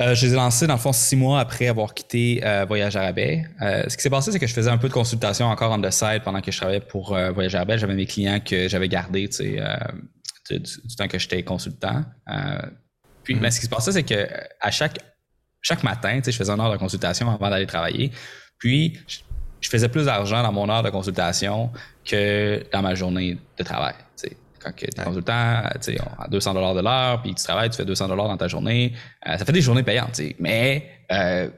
[0.00, 2.96] Euh, je les ai lancés dans le fond six mois après avoir quitté euh, Voyage
[2.96, 3.44] Arabais.
[3.62, 5.80] Euh, ce qui s'est passé, c'est que je faisais un peu de consultation encore on
[5.80, 7.78] the side pendant que je travaillais pour euh, Voyage Arabais.
[7.78, 9.62] J'avais mes clients que j'avais gardés, tu sais,
[10.50, 12.04] du, temps que j'étais consultant.
[12.28, 12.62] Euh,
[13.22, 14.28] puis, mais ce qui se passait, c'est que
[14.60, 14.98] à chaque,
[15.60, 18.12] chaque matin, je faisais une heure de consultation avant d'aller travailler.
[18.58, 18.98] Puis,
[19.60, 21.70] je, faisais plus d'argent dans mon heure de consultation
[22.04, 23.94] que dans ma journée de travail.
[24.60, 28.08] Quand tu es consultant, tu à 200 de l'heure, puis tu travailles, tu fais 200
[28.08, 28.94] dans ta journée.
[29.26, 31.50] Euh, ça fait des journées payantes, mais euh,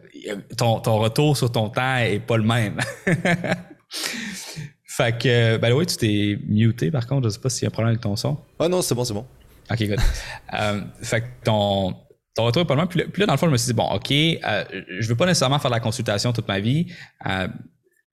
[0.57, 2.81] ton, ton retour sur ton temps est pas le même.
[4.97, 7.29] Fait que, ben oui, tu t'es muté par contre.
[7.29, 8.39] Je sais pas s'il y a un problème avec ton son.
[8.59, 9.27] Ah non, c'est bon, c'est bon.
[9.71, 10.01] Ok, good.
[10.55, 11.95] euh, fait que ton,
[12.35, 12.87] ton retour est pas loin.
[12.87, 14.65] Puis, là, dans le fond, je me suis dit, bon, ok, euh,
[15.01, 16.87] je veux pas nécessairement faire de la consultation toute ma vie.
[17.27, 17.49] Euh,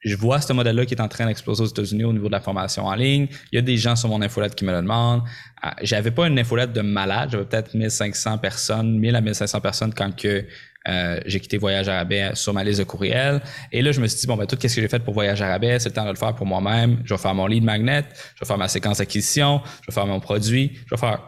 [0.04, 2.42] je vois ce modèle-là qui est en train d'exploser aux États-Unis au niveau de la
[2.42, 3.28] formation en ligne.
[3.52, 5.24] Il y a des gens sur mon infolette qui me le demandent.
[5.64, 7.30] Euh, j'avais pas une infolette de malade.
[7.32, 10.46] J'avais peut-être 1500 personnes, 1000 à 1500 personnes quand que
[10.88, 13.42] euh, j'ai quitté Voyage Arabais sur ma liste de courriels.
[13.72, 15.42] Et là, je me suis dit, bon, ben, tout ce que j'ai fait pour Voyage
[15.42, 17.02] Arabais, c'est le temps de le faire pour moi-même.
[17.06, 18.04] Je vais faire mon lead magnet,
[18.36, 21.22] je vais faire ma séquence d'acquisition, je vais faire mon produit, je vais faire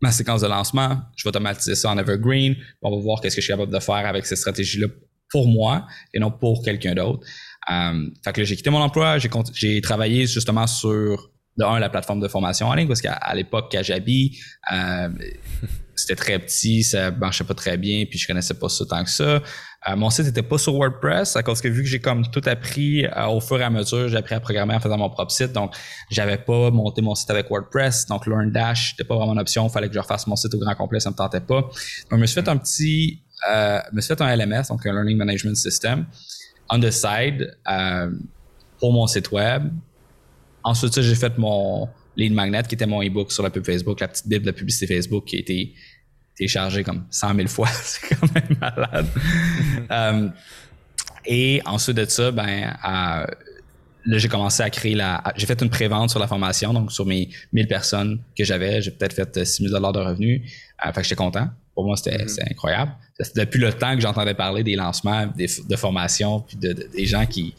[0.00, 2.56] ma séquence de lancement, je vais automatiser ça en Evergreen.
[2.82, 4.86] On va voir qu'est-ce que je suis capable de faire avec cette stratégie-là
[5.30, 7.26] pour moi et non pour quelqu'un d'autre.
[7.70, 11.90] Euh, fait que là, j'ai quitté mon emploi, j'ai, travaillé justement sur de un, la
[11.90, 14.38] plateforme de formation en ligne, parce qu'à l'époque, Kajabi,
[14.72, 15.08] euh,
[15.98, 19.10] c'était très petit, ça marchait pas très bien, puis je connaissais pas ça tant que
[19.10, 19.42] ça.
[19.88, 22.42] Euh, mon site était pas sur WordPress, à cause que vu que j'ai comme tout
[22.46, 25.30] appris euh, au fur et à mesure, j'ai appris à programmer en faisant mon propre
[25.30, 25.74] site, donc
[26.10, 29.88] j'avais pas monté mon site avec WordPress, donc LearnDash c'était pas vraiment une option, fallait
[29.88, 31.60] que je refasse mon site au grand complet, ça me tentait pas.
[31.60, 31.72] Donc
[32.12, 35.16] je me suis fait un petit, euh, me suis fait un LMS, donc un Learning
[35.16, 36.06] Management System,
[36.70, 38.10] on the side euh,
[38.78, 39.70] pour mon site web.
[40.64, 44.08] Ensuite, j'ai fait mon lead magnet qui était mon ebook sur la pub Facebook, la
[44.08, 45.74] petite bible de la publicité Facebook qui a été
[46.36, 47.68] téléchargée comme 100 000 fois.
[47.82, 49.06] C'est quand même malade.
[49.90, 50.28] Euh,
[51.24, 55.22] et ensuite de ça, ben, là, j'ai commencé à créer la.
[55.36, 58.90] J'ai fait une prévente sur la formation, donc sur mes 1000 personnes que j'avais, j'ai
[58.90, 60.42] peut-être fait 6 000 de revenus.
[60.84, 61.48] Euh, fait que j'étais content.
[61.74, 62.50] Pour moi, c'était mm-hmm.
[62.50, 62.92] incroyable.
[63.18, 67.24] C'était depuis le temps que j'entendais parler des lancements, de formation, puis de, des gens
[67.24, 67.54] qui,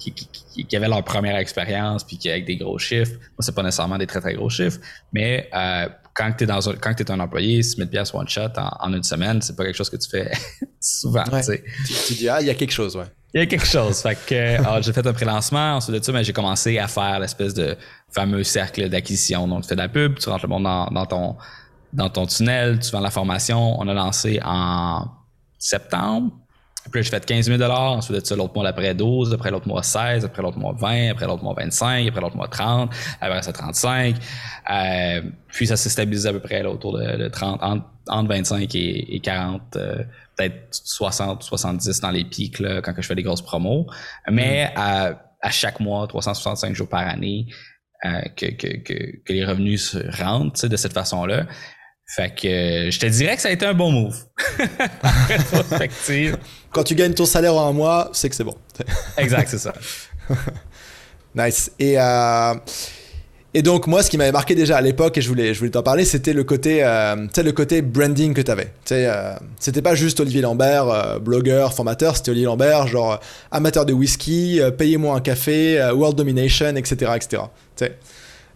[0.00, 3.12] qui, qui, qui, avaient leur première expérience puis qui avec des gros chiffres.
[3.12, 4.78] Moi, c'est pas nécessairement des très très gros chiffres,
[5.12, 8.52] mais euh, quand tu es dans un, quand es un employé, 6 000 one shot
[8.56, 10.30] en, une semaine, c'est pas quelque chose que tu fais
[10.80, 11.24] souvent.
[11.24, 13.06] Tu, tu, dis ah il y a quelque chose ouais.
[13.32, 14.00] Il y a quelque chose.
[14.00, 15.76] fait que ah, j'ai fait un pré-lancement.
[15.76, 17.76] Ensuite de ça, ben, j'ai commencé à faire l'espèce de
[18.10, 19.46] fameux cercle d'acquisition.
[19.46, 21.36] Donc, tu fais de la pub, tu rentres le monde dans, dans, ton
[21.92, 23.80] dans ton tunnel, tu vends la formation.
[23.80, 25.08] On a lancé en
[25.58, 26.32] septembre.
[26.90, 29.68] Puis là, j'ai fait 15 000 ensuite de ça, l'autre mois d'après 12, après l'autre
[29.68, 33.42] mois 16, après l'autre mois 20, après l'autre mois 25, après l'autre mois 30, après
[33.42, 34.16] ça 35.
[34.70, 39.20] Euh, puis ça s'est stabilisé à peu près là, autour de, 30, entre, 25 et,
[39.22, 40.02] 40, euh,
[40.36, 43.86] peut-être 60, 70 dans les pics là, quand je fais des grosses promos.
[44.30, 44.78] Mais mm.
[45.42, 47.46] à, chaque mois, 365 jours par année,
[48.04, 51.46] euh, que, que, que, que, les revenus se rentrent de cette façon-là.
[52.16, 54.24] Fait que je te dirais que ça a été un bon move.
[56.72, 58.56] Quand tu gagnes ton salaire en un mois, c'est que c'est bon.
[59.16, 59.74] exact, c'est ça.
[61.34, 61.70] nice.
[61.78, 62.54] Et, euh,
[63.52, 65.72] et donc, moi, ce qui m'avait marqué déjà à l'époque, et je voulais, je voulais
[65.72, 68.72] t'en parler, c'était le côté, euh, le côté branding que tu avais.
[68.92, 73.18] Euh, c'était pas juste Olivier Lambert, euh, blogueur, formateur, c'était Olivier Lambert, genre
[73.50, 77.12] amateur de whisky, payez-moi un café, world domination, etc.
[77.16, 77.42] etc.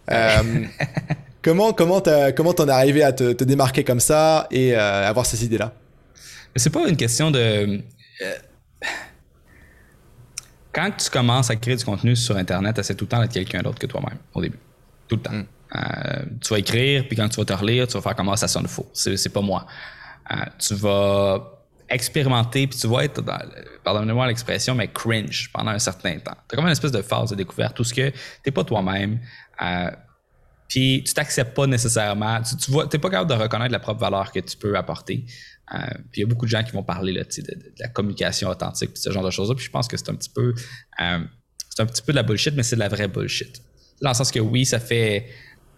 [1.41, 2.01] comment comment
[2.35, 5.73] comment t'en es arrivé à te, te, démarquer comme ça et avoir ces idées-là?
[6.55, 7.81] C'est pas une question de
[10.75, 13.61] quand tu commences à créer du contenu sur Internet, c'est tout le temps d'être quelqu'un
[13.61, 14.59] d'autre que toi-même au début.
[15.07, 15.31] Tout le temps.
[15.31, 15.45] Mm.
[15.75, 18.47] Euh, tu vas écrire, puis quand tu vas te relire, tu vas faire comment ça
[18.47, 18.89] sonne faux.
[18.93, 19.65] C'est pas moi.
[20.31, 21.51] Euh, tu vas
[21.89, 23.23] expérimenter, puis tu vas être,
[23.83, 26.35] pardonnez-moi l'expression, mais cringe pendant un certain temps.
[26.49, 28.11] Tu as comme une espèce de phase de découverte, tout ce que
[28.43, 29.19] tu pas toi-même.
[29.61, 29.91] Euh,
[30.67, 32.41] puis tu t'acceptes pas nécessairement.
[32.41, 35.25] Tu, tu n'es pas capable de reconnaître la propre valeur que tu peux apporter.
[36.11, 38.91] Puis il y a beaucoup de gens qui vont parler là, de, la communication authentique,
[38.95, 39.55] ce genre de choses-là.
[39.55, 40.53] Puis je pense que c'est un petit peu,
[40.97, 43.61] c'est un petit peu de la bullshit, mais c'est de la vraie bullshit.
[44.01, 45.27] Dans le sens que oui, ça fait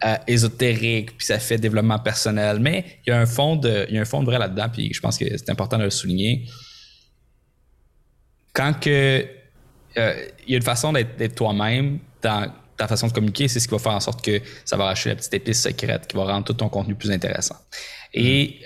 [0.04, 3.96] euh, ésotérique, puis ça fait développement personnel, mais il y a un fond de, il
[3.96, 6.46] y a un fond vrai là-dedans, puis je pense que c'est important de le souligner.
[8.52, 9.26] Quand que
[9.96, 13.66] euh, il y a une façon d'être toi-même dans ta façon de communiquer, c'est ce
[13.66, 16.26] qui va faire en sorte que ça va acheter la petite épice secrète qui va
[16.26, 17.56] rendre tout ton contenu plus intéressant.
[18.14, 18.60] Et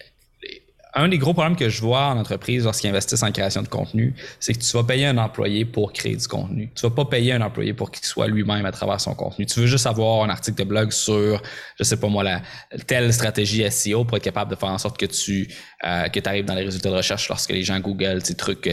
[0.95, 4.15] un des gros problèmes que je vois en entreprise lorsqu'ils investissent en création de contenu,
[4.41, 6.71] c'est que tu vas payer un employé pour créer du contenu.
[6.75, 9.47] Tu vas pas payer un employé pour qu'il soit lui-même à travers son contenu.
[9.47, 11.41] Tu veux juste avoir un article de blog sur,
[11.79, 12.43] je sais pas moi, la
[12.87, 15.49] telle stratégie SEO pour être capable de faire en sorte que tu
[15.85, 18.69] euh, que arrives dans les résultats de recherche lorsque les gens Google, tu trucs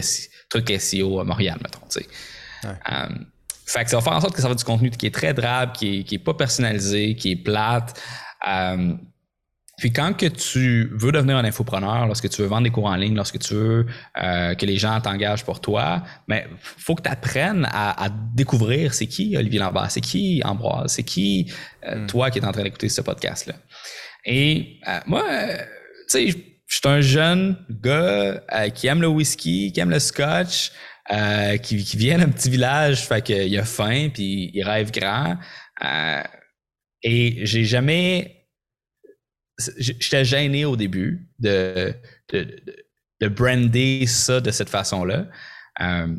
[0.49, 1.85] trucs SEO à Montréal, mettons.
[1.89, 2.07] Tu sais.
[2.65, 3.07] Euh,
[3.65, 5.33] fait que ça va faire en sorte que ça va du contenu qui est très
[5.33, 8.01] drable, qui est, qui est pas personnalisé, qui est plate.
[8.47, 8.93] Euh,
[9.79, 12.95] puis quand que tu veux devenir un infopreneur, lorsque tu veux vendre des cours en
[12.95, 13.85] ligne, lorsque tu veux
[14.21, 19.07] euh, que les gens t'engagent pour toi, mais faut que tu apprennes à, découvrir c'est
[19.07, 21.51] qui Olivier Lambert, c'est qui Ambroise, c'est qui
[21.85, 22.07] euh, hmm.
[22.07, 23.55] toi qui es en train d'écouter ce podcast-là.
[24.25, 25.63] Et euh, moi, tu
[26.07, 28.41] sais, je suis un jeune gars
[28.75, 30.71] qui aime le whisky, qui aime le scotch,
[31.63, 35.37] qui, qui, vient d'un petit village, fait qu'il a faim, puis il rêve grand.
[37.01, 38.38] et j'ai jamais
[39.77, 41.93] j'étais gêné au début de,
[42.33, 42.63] de,
[43.21, 45.27] de, brander ça de cette façon-là.
[45.81, 46.15] Euh,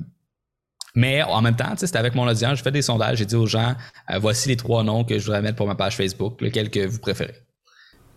[0.95, 3.47] mais en même temps, c'était avec mon audience, je fais des sondages, j'ai dit aux
[3.47, 3.75] gens,
[4.11, 6.87] euh, voici les trois noms que je voudrais mettre pour ma page Facebook, lequel que
[6.87, 7.37] vous préférez.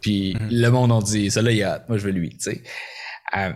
[0.02, 0.62] Puis mm-hmm.
[0.62, 2.64] le monde a dit, ça là, il y a, moi je veux lui, tu sais.
[3.38, 3.54] Euh,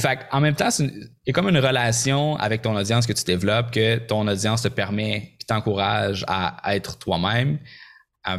[0.00, 3.24] fait en même temps, il y a comme une relation avec ton audience que tu
[3.24, 7.58] développes, que ton audience te permet, et t'encourage à être toi-même,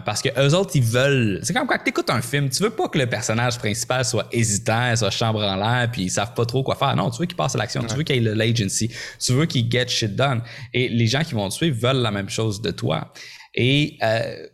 [0.05, 1.39] parce que eux autres, ils veulent.
[1.43, 4.27] C'est comme quand tu écoutes un film, tu veux pas que le personnage principal soit
[4.31, 6.95] hésitant, soit chambre en l'air, puis ils savent pas trop quoi faire.
[6.95, 9.69] Non, tu veux qu'il passe à l'action, tu veux qu'il ait l'agency, tu veux qu'il
[9.69, 10.41] get shit done.
[10.73, 13.11] Et les gens qui vont te suivre veulent la même chose de toi.
[13.53, 14.47] Et euh,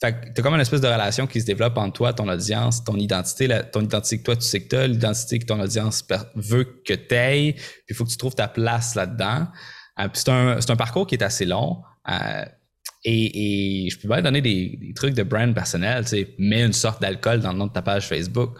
[0.00, 3.48] t'as comme une espèce de relation qui se développe entre toi, ton audience, ton identité,
[3.72, 6.04] ton identité que toi tu sais que t'as, l'identité que ton audience
[6.36, 9.48] veut que t'aies, puis il faut que tu trouves ta place là-dedans.
[9.98, 11.82] Euh, c'est un, un, parcours qui est assez long.
[12.08, 12.44] Euh,
[13.04, 17.00] et, je peux pas donner des, trucs de brand personnel, tu sais, mets une sorte
[17.00, 18.58] d'alcool dans le nom de ta page Facebook.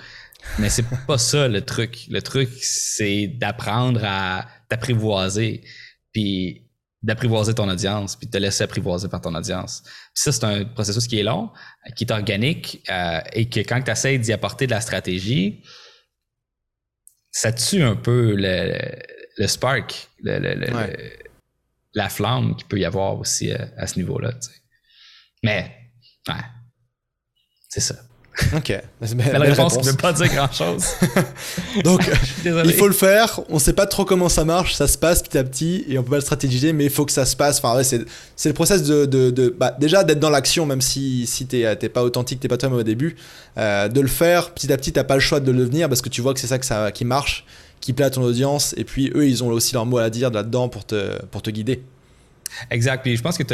[0.59, 2.07] Mais c'est pas ça le truc.
[2.09, 5.63] Le truc, c'est d'apprendre à t'apprivoiser,
[6.13, 6.63] puis
[7.03, 9.85] d'apprivoiser ton audience, puis de te laisser apprivoiser par ton audience.
[10.15, 11.51] Ça, c'est un processus qui est long,
[11.95, 15.63] qui est organique, euh, et que quand tu essaies d'y apporter de la stratégie,
[17.31, 18.79] ça tue un peu le,
[19.37, 20.39] le spark, le,
[21.95, 24.33] la flamme qu'il peut y avoir aussi euh, à, ce niveau-là.
[25.43, 25.71] Mais,
[26.29, 26.35] ouais,
[27.69, 27.97] c'est ça.
[28.55, 28.73] Ok.
[29.01, 30.85] la réponse ne veut pas dire grand-chose.
[31.85, 32.09] Donc,
[32.45, 33.41] il faut le faire.
[33.49, 34.75] On ne sait pas trop comment ça marche.
[34.75, 37.05] Ça se passe petit à petit et on peut pas le stratégiser, mais il faut
[37.05, 37.59] que ça se passe.
[37.59, 38.05] Enfin, c'est,
[38.47, 42.05] le process de, de, bah, déjà d'être dans l'action, même si, si tu n'es pas
[42.05, 43.17] authentique, tu n'es pas toi-même au début.
[43.57, 45.89] Euh, de le faire petit à petit, tu n'as pas le choix de le devenir
[45.89, 47.45] parce que tu vois que c'est ça, que ça qui marche
[47.89, 50.31] qui plaît à ton audience, et puis eux, ils ont aussi leur mot à dire
[50.31, 51.83] là-dedans pour te, pour te guider.
[52.71, 53.01] Exact.
[53.03, 53.45] Puis je pense que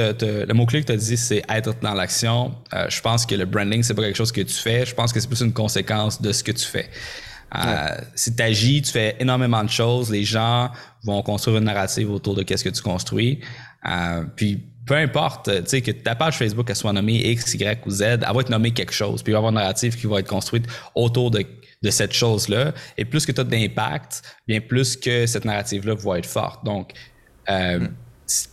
[0.45, 2.53] le mot-clé que tu as dit, c'est être dans l'action.
[2.73, 4.85] Euh, je pense que le branding, c'est pas quelque chose que tu fais.
[4.87, 6.91] Je pense que c'est plus une conséquence de ce que tu fais.
[7.55, 10.69] Euh, Si tu agis, tu fais énormément de choses, les gens
[11.05, 13.39] vont construire une narrative autour de qu'est-ce que tu construis.
[13.89, 17.87] Euh, puis peu importe, tu sais, que ta page Facebook elle soit nommée X, Y
[17.87, 19.23] ou Z, elle va être nommée quelque chose.
[19.23, 20.67] Puis il va y avoir une narrative qui va être construite
[20.97, 21.45] autour de,
[21.85, 22.73] de cette chose-là.
[22.97, 26.65] Et plus que tu as d'impact, bien plus que cette narrative-là va être forte.
[26.65, 26.93] Donc,
[27.51, 27.87] euh,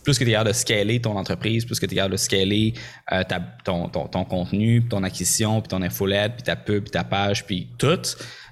[0.04, 2.18] plus que tu es capable de scaler ton entreprise, plus que tu es capable de
[2.18, 2.74] scaler
[3.10, 6.84] euh, ta, ton, ton, ton, contenu, puis ton acquisition, puis ton infolette, puis ta pub,
[6.84, 8.02] puis ta page, puis tout,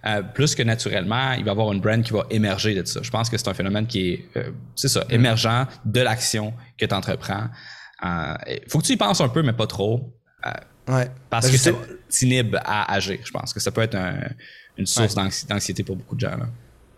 [0.07, 3.01] euh, plus que naturellement, il va y avoir une brand qui va émerger de ça.
[3.03, 4.25] Je pense que c'est un phénomène qui est,
[4.75, 7.49] c'est ça, émergent de l'action que tu entreprends.
[8.03, 10.17] Il faut que tu y penses un peu, mais pas trop.
[10.89, 11.11] ouais.
[11.29, 11.73] Parce ben, que ça
[12.09, 13.19] t'inhibe à agir.
[13.23, 14.17] Je pense que ça peut être un,
[14.81, 15.31] une source ouais.
[15.49, 16.37] d'anxiété pour beaucoup de gens.
[16.37, 16.47] Là.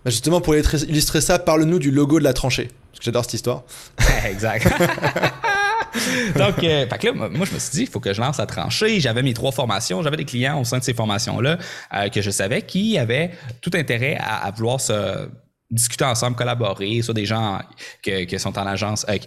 [0.05, 2.71] Ben justement, pour illustrer ça, parle-nous du logo de la tranchée.
[2.91, 3.63] Parce que j'adore cette histoire.
[4.25, 4.67] exact.
[6.37, 8.39] Donc, euh, fait que là, moi, je me suis dit, il faut que je lance
[8.39, 8.99] la tranchée.
[8.99, 10.03] J'avais mes trois formations.
[10.03, 11.59] J'avais des clients au sein de ces formations-là
[11.95, 15.29] euh, que je savais qui avaient tout intérêt à, à, vouloir se
[15.71, 17.61] discuter ensemble, collaborer, soit des gens
[18.03, 19.19] qui que sont en agence, euh,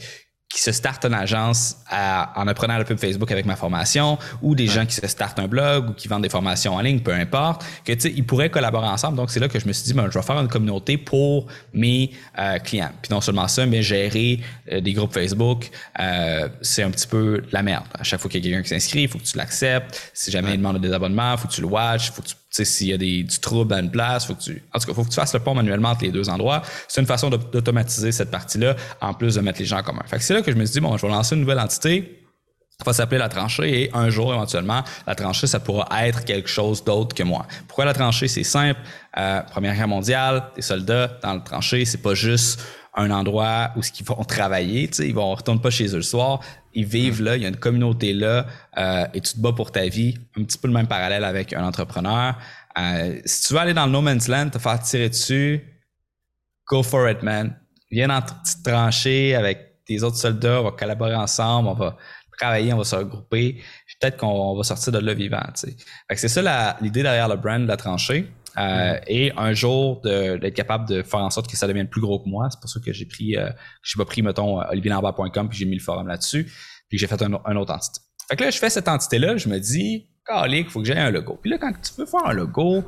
[0.56, 4.56] qui se startent une agence à, en apprenant le pub Facebook avec ma formation, ou
[4.56, 4.74] des ouais.
[4.74, 7.66] gens qui se startent un blog ou qui vendent des formations en ligne, peu importe,
[7.84, 9.18] que tu sais, ils pourraient collaborer ensemble.
[9.18, 11.48] Donc c'est là que je me suis dit, ben, je vais faire une communauté pour
[11.74, 12.92] mes euh, clients.
[13.02, 14.40] Puis non seulement ça, mais gérer
[14.72, 17.84] euh, des groupes Facebook, euh, c'est un petit peu la merde.
[18.00, 20.10] À chaque fois qu'il y a quelqu'un qui s'inscrit, il faut que tu l'acceptes.
[20.14, 20.54] Si jamais ouais.
[20.54, 22.88] il demande des abonnements, il faut que tu le watches, il faut que tu s'il
[22.88, 25.04] y a des, du trouble à une place, faut que tu, en tout cas, faut
[25.04, 26.62] que tu fasses le pont manuellement entre les deux endroits.
[26.88, 30.04] C'est une façon d'automatiser cette partie-là, en plus de mettre les gens en commun.
[30.06, 31.60] Fait que c'est là que je me suis dit, bon, je vais lancer une nouvelle
[31.60, 32.22] entité.
[32.78, 36.50] Ça va s'appeler la tranchée et un jour, éventuellement, la tranchée, ça pourra être quelque
[36.50, 37.46] chose d'autre que moi.
[37.68, 38.28] Pourquoi la tranchée?
[38.28, 38.80] C'est simple.
[39.18, 42.62] Euh, Première Guerre mondiale, des soldats dans la tranchée, c'est pas juste
[42.94, 46.02] un endroit où ils vont travailler, tu sais, ils vont retourner pas chez eux le
[46.02, 46.42] soir,
[46.76, 48.46] ils vivent là, il y a une communauté là,
[48.78, 50.18] euh, et tu te bats pour ta vie.
[50.38, 52.38] Un petit peu le même parallèle avec un entrepreneur.
[52.78, 55.64] Euh, si tu veux aller dans le no man's land, te faire tirer dessus,
[56.68, 57.58] go for it, man.
[57.90, 61.98] Viens dans ta petite tranchée avec tes autres soldats, on va collaborer ensemble, on va
[62.38, 63.62] travailler, on va se regrouper.
[64.02, 67.78] Peut-être qu'on va sortir de là vivant, c'est ça l'idée derrière le brand de la
[67.78, 68.30] tranchée.
[68.58, 72.20] Euh, et un jour d'être capable de faire en sorte que ça devienne plus gros
[72.20, 72.48] que moi.
[72.50, 73.50] C'est pour ça que j'ai pris, euh,
[73.84, 76.52] j'ai pas pris, mettons, olivierlambert.com puis j'ai mis le forum là-dessus,
[76.90, 78.00] puis j'ai fait un, un, autre entité.
[78.30, 81.12] Fait que là, je fais cette entité-là, je me dis, calique, faut que j'aie un
[81.12, 81.38] logo.
[81.42, 82.84] Puis là, quand tu veux faire un logo,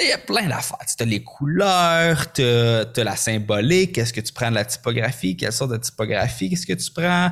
[0.00, 0.78] il y a plein d'affaires.
[0.96, 5.36] Tu as les couleurs, tu as, la symbolique, est-ce que tu prends de la typographie,
[5.36, 7.30] quelle sorte de typographie, qu'est-ce que tu prends?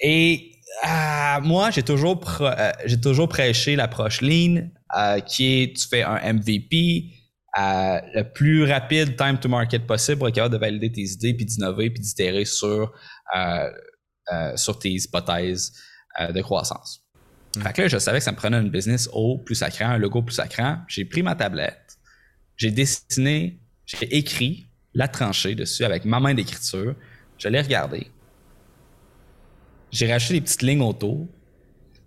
[0.00, 0.52] Et
[0.86, 6.02] euh, moi, j'ai toujours, euh, j'ai toujours prêché l'approche lean, euh, qui est tu fais
[6.02, 7.10] un MVP,
[7.58, 11.34] euh, le plus rapide time to market possible pour être capable de valider tes idées,
[11.34, 12.92] puis d'innover, puis d'itérer sur,
[13.34, 15.72] euh, sur tes hypothèses
[16.32, 17.04] de croissance.
[17.56, 17.62] Mm.
[17.62, 19.98] Fait que là, je savais que ça me prenait une business au plus sacrant, un
[19.98, 20.78] logo plus sacrant.
[20.88, 21.98] J'ai pris ma tablette,
[22.56, 26.94] j'ai dessiné, j'ai écrit la tranchée dessus avec ma main d'écriture.
[27.38, 28.10] Je l'ai regardé.
[29.90, 31.28] J'ai racheté des petites lignes autour.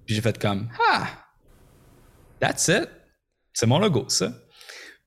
[0.05, 1.18] Puis j'ai fait comme Ah!
[2.39, 2.89] That's it.
[3.53, 4.31] C'est mon logo, ça.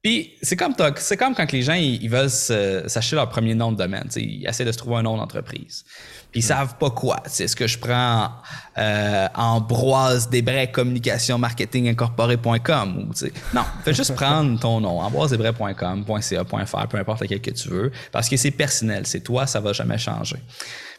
[0.03, 3.77] Puis c'est comme, c'est comme quand les gens ils, veulent s'acheter leur premier nom de
[3.77, 4.09] domaine.
[4.17, 5.85] Ils essaient de se trouver un nom d'entreprise.
[6.33, 7.23] Puis ils savent pas quoi.
[7.27, 8.31] C'est ce que je prends
[8.79, 13.13] euh, Ambroise Desbrais Communication Marketing Incorporé.com
[13.55, 18.29] Non, fais juste prendre ton nom, ambroisedesbrais.com, .ca, peu importe lequel que tu veux, parce
[18.29, 20.39] que c'est personnel, c'est toi, ça va jamais changer.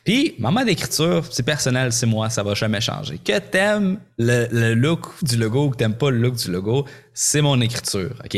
[0.04, 3.18] Puis, moment d'écriture, c'est personnel, c'est moi, ça va jamais changer.
[3.20, 6.86] Que t'aimes le, le look du logo ou que t'aimes pas le look du logo,
[7.14, 8.38] c'est mon écriture, OK?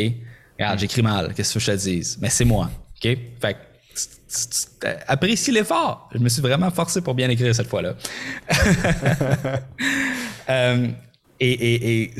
[0.58, 2.17] Regarde, j'écris mal, qu'est-ce que je te dise?
[2.21, 3.17] Mais c'est moi, OK?
[3.41, 3.58] Fait
[5.08, 6.10] apprécie l'effort.
[6.13, 7.95] Je me suis vraiment forcé pour bien écrire cette fois-là.
[10.49, 10.88] euh,
[11.39, 12.12] et,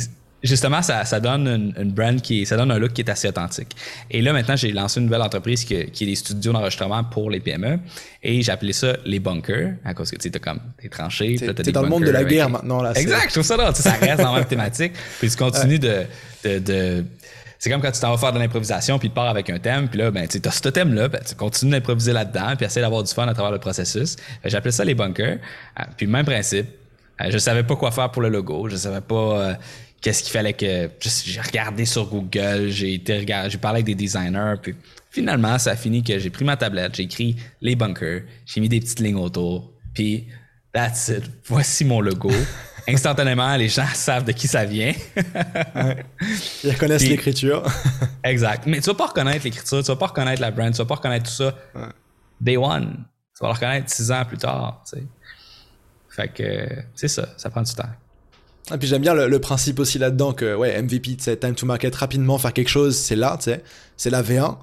[0.46, 3.28] justement, ça, ça donne une, une, brand qui ça donne un look qui est assez
[3.28, 3.76] authentique.
[4.10, 7.30] Et là, maintenant, j'ai lancé une nouvelle entreprise qui, qui est des studios d'enregistrement pour
[7.30, 7.80] les PME.
[8.24, 11.36] Et j'ai appelé ça les bunkers, à cause que tu sais, comme des tranchées.
[11.38, 12.94] T'es, t'es dans le monde de la guerre maintenant, là.
[12.96, 13.74] Exact, je trouve ça là.
[13.74, 14.94] Ça reste dans la même thématique.
[15.20, 16.08] Puis tu continues ouais.
[16.44, 17.06] de, de, de
[17.58, 19.88] c'est comme quand tu t'en vas faire de l'improvisation puis tu pars avec un thème
[19.88, 22.82] puis là ben tu as ce thème là ben, tu continues d'improviser là-dedans puis essayer
[22.82, 25.40] d'avoir du fun à travers le processus j'appelais ça les bunkers
[25.98, 26.68] puis même principe
[27.28, 29.54] je savais pas quoi faire pour le logo je savais pas euh,
[30.06, 33.96] qu'est-ce qu'il fallait que j'ai regardé sur Google j'ai été regarder j'ai parlé avec des
[33.96, 34.76] designers puis
[35.10, 38.70] finalement ça a fini que j'ai pris ma tablette j'ai écrit les bunkers j'ai mis
[38.70, 40.28] des petites lignes autour puis
[40.72, 42.30] that's it voici mon logo
[42.88, 44.94] instantanément, les gens savent de qui ça vient.
[45.16, 46.06] ouais.
[46.64, 47.64] Ils reconnaissent Puis, l'écriture.
[48.24, 48.68] exact.
[48.68, 50.94] Mais tu vas pas reconnaître l'écriture, tu vas pas reconnaître la brand, tu vas pas
[50.94, 51.56] reconnaître tout ça.
[51.74, 51.88] Ouais.
[52.40, 53.06] Day one.
[53.36, 54.84] Tu vas le reconnaître six ans plus tard.
[54.88, 55.04] Tu sais.
[56.10, 57.90] Fait que c'est ça, ça prend du temps.
[58.74, 61.94] Et puis j'aime bien le, principe aussi là-dedans que, ouais, MVP, sais, time to market,
[61.96, 63.64] rapidement faire quelque chose, c'est là, tu sais,
[63.96, 64.58] c'est la V1.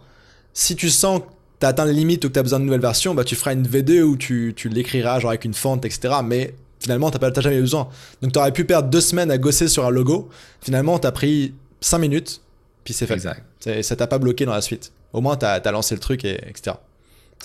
[0.55, 1.25] Si tu sens que
[1.61, 3.37] tu as atteint les limites ou que tu as besoin de nouvelles versions, bah tu
[3.37, 6.15] feras une V2 où tu, tu l'écriras genre avec une fente, etc.
[6.25, 7.89] Mais finalement, tu n'as jamais besoin.
[8.21, 10.29] Donc tu aurais pu perdre deux semaines à gosser sur un logo.
[10.61, 12.41] Finalement, tu as pris cinq minutes,
[12.83, 13.15] puis c'est fait.
[13.15, 13.45] Exact.
[13.83, 14.93] Ça t'a pas bloqué dans la suite.
[15.13, 16.77] Au moins, tu as, lancé le truc, et, etc.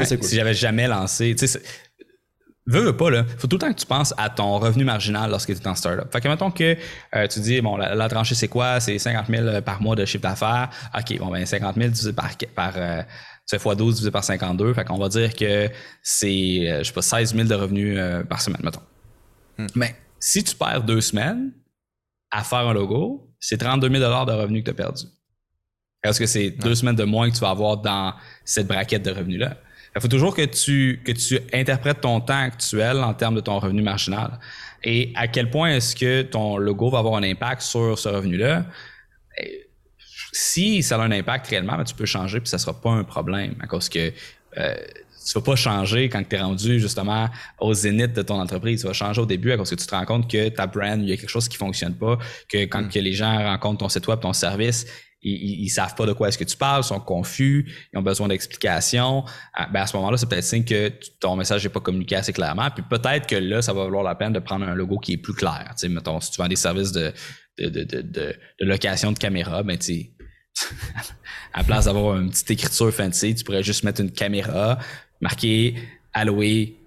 [0.03, 1.61] Si j'avais jamais lancé, tu sais,
[2.67, 3.23] Veux, veux pas, là.
[3.37, 5.75] Faut tout le temps que tu penses à ton revenu marginal lorsque tu es en
[5.75, 6.11] startup.
[6.11, 6.75] Fait que mettons que
[7.15, 8.81] euh, tu dis, bon, la, tranchée, c'est quoi?
[8.81, 10.69] C'est 50 000 par mois de chiffre d'affaires.
[10.93, 13.01] OK, bon, ben 50 000 divisé par, par euh,
[13.49, 14.73] tu fois 12 divisé par 52.
[14.73, 15.69] Fait qu'on va dire que
[16.03, 17.99] c'est, euh, je sais pas, 16 000 de revenus
[18.29, 18.83] par semaine, mettons.
[19.57, 19.67] Hmm.
[19.75, 21.53] Mais si tu perds deux semaines
[22.31, 25.03] à faire un logo, c'est 32 000 de revenus que tu as perdu.
[26.03, 29.11] Parce que c'est deux semaines de moins que tu vas avoir dans cette braquette de
[29.11, 29.57] revenus-là.
[29.97, 33.57] Il faut toujours que tu, que tu interprètes ton temps actuel en termes de ton
[33.57, 34.39] revenu marginal.
[34.83, 38.65] Et à quel point est-ce que ton logo va avoir un impact sur ce revenu-là?
[40.31, 43.03] Si ça a un impact réellement, ben, tu peux changer puis ça sera pas un
[43.03, 44.11] problème à cause que
[44.57, 44.75] euh,
[45.25, 47.27] tu vas pas changer quand tu es rendu justement
[47.59, 48.81] au zénith de ton entreprise.
[48.81, 51.01] Tu vas changer au début à cause que tu te rends compte que ta brand,
[51.01, 52.89] il y a quelque chose qui fonctionne pas, que quand mm.
[52.89, 54.85] que les gens rencontrent ton site web, ton service,
[55.27, 58.27] ils, ils, savent pas de quoi est-ce que tu parles, sont confus, ils ont besoin
[58.27, 59.23] d'explications.
[59.53, 62.33] Ah, ben à ce moment-là, c'est peut-être signe que ton message n'est pas communiqué assez
[62.33, 62.69] clairement.
[62.71, 65.17] Puis peut-être que là, ça va valoir la peine de prendre un logo qui est
[65.17, 65.73] plus clair.
[65.89, 67.13] Mettons, si tu vends des services de,
[67.59, 70.11] de, de, de, location de caméra, ben tu
[71.53, 74.79] à la place d'avoir une petite écriture fancy, tu pourrais juste mettre une caméra,
[75.21, 75.75] marquer
[76.13, 76.77] alloué,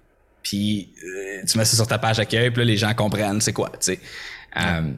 [0.43, 3.53] puis euh, tu mets ça sur ta page accueil, puis là, les gens comprennent c'est
[3.53, 3.99] quoi, tu sais.
[4.57, 4.91] Euh,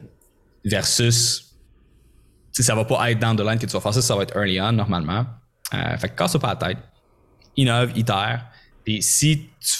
[0.64, 1.43] versus
[2.54, 4.22] si ça va pas être dans the line que tu vas faire ça, ça va
[4.22, 5.26] être early on normalement.
[5.74, 6.78] Euh, fait que casse pas la tête.
[7.56, 8.46] Innove, itère.
[8.84, 9.74] Puis si tu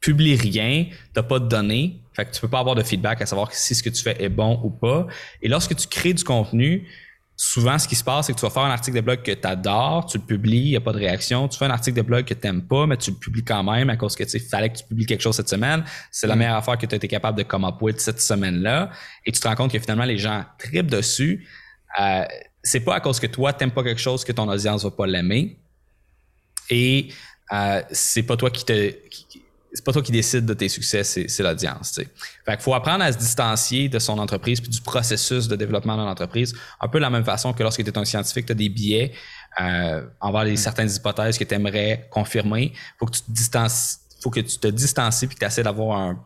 [0.00, 3.26] publies rien, t'as pas de données, fait que tu peux pas avoir de feedback à
[3.26, 5.06] savoir si ce que tu fais est bon ou pas.
[5.42, 6.88] Et lorsque tu crées du contenu,
[7.36, 9.32] souvent ce qui se passe, c'est que tu vas faire un article de blog que
[9.32, 11.48] tu adores, tu le publies, il n'y a pas de réaction.
[11.48, 13.62] Tu fais un article de blog que tu n'aimes pas, mais tu le publies quand
[13.62, 15.84] même à cause que tu fallait que tu publies quelque chose cette semaine.
[16.10, 16.38] C'est la mm.
[16.38, 18.90] meilleure affaire que tu as été capable de come up with cette semaine-là.
[19.26, 21.46] Et tu te rends compte que finalement, les gens tripent dessus.
[22.00, 22.24] Euh,
[22.62, 25.06] c'est pas à cause que toi, t'aimes pas quelque chose que ton audience va pas
[25.06, 25.56] l'aimer.
[26.68, 27.08] Et
[27.52, 28.92] euh, c'est pas toi qui te.
[29.72, 31.94] c'est pas toi qui décide de tes succès, c'est, l'audience.
[31.94, 32.08] Fait
[32.46, 36.02] qu'il faut apprendre à se distancier de son entreprise puis du processus de développement de
[36.02, 36.54] l'entreprise.
[36.80, 38.68] Un peu de la même façon que lorsque tu es un scientifique, tu as des
[38.68, 39.12] biais
[39.60, 40.56] euh, envers les, mm.
[40.56, 42.72] certaines hypothèses que tu aimerais confirmer.
[42.98, 46.16] faut que tu te distancies faut que tu te distancies puis que tu essaies d'avoir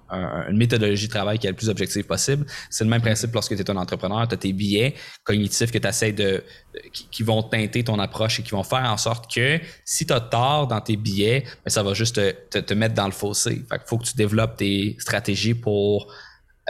[0.49, 2.47] une méthodologie de travail qui est le plus objective possible.
[2.71, 4.27] C'est le même principe lorsque tu es un entrepreneur.
[4.29, 6.45] Tu as tes billets cognitifs que de,
[6.93, 10.21] qui, vont teinter ton approche et qui vont faire en sorte que si tu as
[10.21, 13.65] tort dans tes billets, ben, ça va juste te, mettre dans le fossé.
[13.69, 16.13] Fait faut que tu développes tes stratégies pour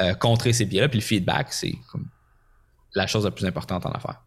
[0.00, 0.88] euh, contrer ces biais-là.
[0.88, 1.74] Puis le feedback, c'est
[2.94, 4.22] la chose la plus importante en affaires.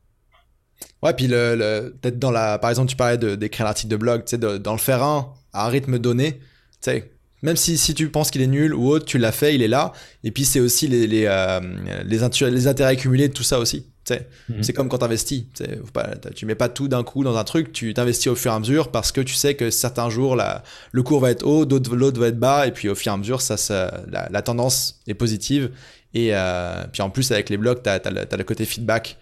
[1.01, 2.59] Ouais, puis le, peut-être dans la.
[2.59, 5.67] Par exemple, tu parlais d'écrire l'article de blog, tu sais, dans le faire un à
[5.67, 6.39] un rythme donné
[6.85, 7.11] sais,
[7.43, 9.67] même si, si tu penses qu'il est nul ou autre, tu l'as fait, il est
[9.67, 9.91] là.
[10.23, 11.59] Et puis c'est aussi les, les, euh,
[12.05, 12.19] les,
[12.49, 13.85] les, intérêts accumulés de tout ça aussi.
[14.09, 14.63] Mhm.
[14.63, 15.43] C'est comme quand tu investis.
[16.35, 18.59] Tu mets pas tout d'un coup dans un truc, tu t'investis au fur et à
[18.59, 21.95] mesure parce que tu sais que certains jours la, le cours va être haut, d'autres
[21.95, 25.01] l'autre va être bas, et puis au fur et à mesure, ça, ça la, tendance
[25.07, 25.71] est positive.
[26.13, 27.99] Et euh, puis en plus, avec les blogs, tu as,
[28.37, 29.17] le côté feedback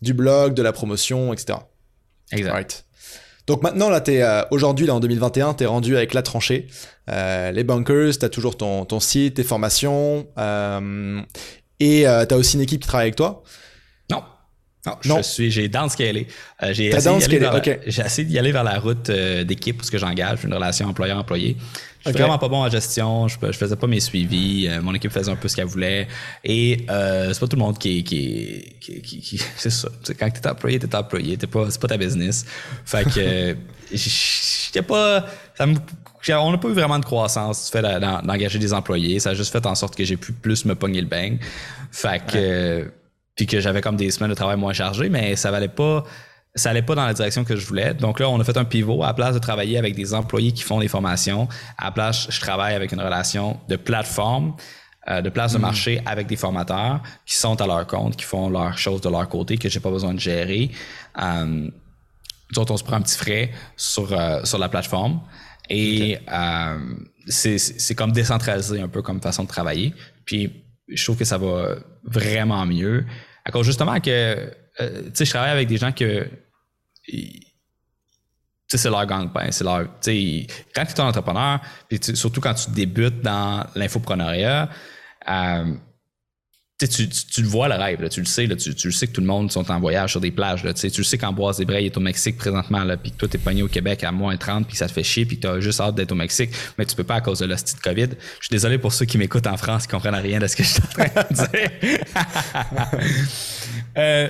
[0.00, 1.58] du blog, de la promotion, etc.
[2.32, 2.86] Exact.
[3.52, 6.68] Donc maintenant, là, t'es, euh, aujourd'hui, là, en 2021, tu es rendu avec la tranchée.
[7.10, 10.26] Euh, les bunkers, tu as toujours ton, ton site, tes formations.
[10.38, 11.20] Euh,
[11.78, 13.42] et euh, tu as aussi une équipe qui travaille avec toi.
[14.10, 14.22] Non.
[14.86, 16.28] Non, je suis, j'ai downscalé.
[16.62, 21.58] Euh, j'ai essayé d'y aller vers la route d'équipe parce que j'engage une relation employeur-employé.
[22.04, 23.28] Je suis vraiment pas bon en gestion.
[23.28, 24.68] Je, je faisais pas mes suivis.
[24.68, 26.08] Euh, mon équipe faisait un peu ce qu'elle voulait.
[26.44, 29.88] Et euh, c'est pas tout le monde qui qui, qui, qui, c'est ça.
[30.18, 31.36] quand t'es employé, t'es employé.
[31.36, 32.44] T'es pas, c'est pas ta business.
[32.84, 33.56] Fait que
[33.92, 35.26] j'étais pas.
[35.56, 35.76] Ça me,
[36.30, 39.20] on n'a pas eu vraiment de croissance du fait d'engager des employés.
[39.20, 41.38] Ça a juste fait en sorte que j'ai pu plus me pogner le bang.
[41.92, 42.90] Fait que.
[43.36, 46.04] puis que j'avais comme des semaines de travail moins chargées, mais ça valait pas
[46.54, 47.94] ça allait pas dans la direction que je voulais.
[47.94, 49.02] Donc là, on a fait un pivot.
[49.02, 52.26] À la place de travailler avec des employés qui font des formations, à la place,
[52.28, 54.54] je travaille avec une relation de plateforme,
[55.08, 55.62] euh, de place de mm.
[55.62, 59.28] marché avec des formateurs qui sont à leur compte, qui font leurs choses de leur
[59.28, 60.70] côté, que j'ai pas besoin de gérer.
[61.20, 61.70] Euh,
[62.54, 65.20] on se prend un petit frais sur, euh, sur la plateforme.
[65.70, 66.78] Et euh,
[67.28, 69.94] c'est comme décentralisé un peu comme façon de travailler.
[70.26, 70.52] Puis
[70.88, 73.06] je trouve que ça va vraiment mieux.
[73.44, 76.28] À cause justement que euh, tu sais, je travaille avec des gens que.
[78.68, 79.50] c'est leur gang-pain.
[79.50, 79.86] C'est leur.
[80.00, 84.70] quand tu es un entrepreneur, puis surtout quand tu débutes dans l'infopreneuriat,
[85.28, 85.74] euh,
[86.86, 89.12] tu, tu, le vois le rêve, tu le sais, là, tu, tu, le sais que
[89.12, 90.64] tout le monde sont en voyage sur des plages.
[90.64, 93.62] Là, tu le sais qu'Amboise Desbray est au Mexique présentement, puis que toi, t'es pogné
[93.62, 96.12] au Québec à moins 30, puis ça te fait chier, puis t'as juste hâte d'être
[96.12, 98.08] au Mexique, mais tu peux pas à cause de l'hostie de COVID.
[98.40, 100.62] Je suis désolé pour ceux qui m'écoutent en France qui comprennent rien de ce que
[100.62, 102.00] je suis en train de dire.
[103.98, 104.28] euh,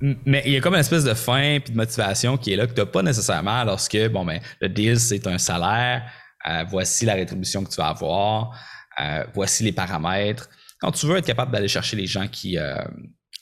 [0.00, 2.66] mais il y a comme une espèce de fin puis de motivation qui est là
[2.66, 6.02] que tu n'as pas nécessairement lorsque bon ben le deal c'est un salaire,
[6.48, 8.58] euh, voici la rétribution que tu vas avoir,
[9.00, 10.48] euh, voici les paramètres.
[10.80, 12.58] Quand tu veux être capable d'aller chercher les gens qui,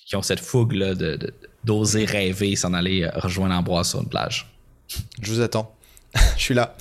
[0.07, 1.19] qui ont cette fougue là de,
[1.65, 4.55] d'oser rêver, s'en aller rejoindre Ambroise sur une plage.
[5.21, 5.75] Je vous attends.
[6.37, 6.77] Je suis là.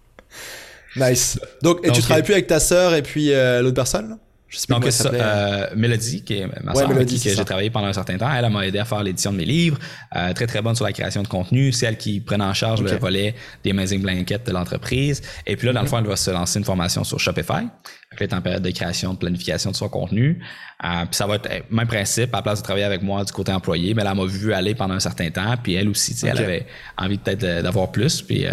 [0.96, 1.38] nice.
[1.62, 4.18] Donc, et tu travailles plus avec ta sœur et puis l'autre personne
[4.50, 7.86] je sais Donc, ça, euh, Mélodie, qui est ma soeur, avec qui j'ai travaillé pendant
[7.86, 9.78] un certain temps, elle, m'a aidé à faire l'édition de mes livres.
[10.16, 11.70] Euh, très, très bonne sur la création de contenu.
[11.70, 15.22] C'est elle qui prenne en charge le volet des Amazing Blankets de l'entreprise.
[15.46, 17.68] Et puis là, dans le fond, elle va se lancer une formation sur Shopify.
[18.10, 20.42] Elle est en période de création, de planification de son contenu.
[20.82, 23.24] Euh, puis ça va être le même principe, à la place de travailler avec moi
[23.24, 25.54] du côté employé, mais elle m'a vu aller pendant un certain temps.
[25.62, 26.66] Puis elle aussi, elle avait
[26.98, 28.20] envie peut-être d'avoir plus.
[28.20, 28.46] Puis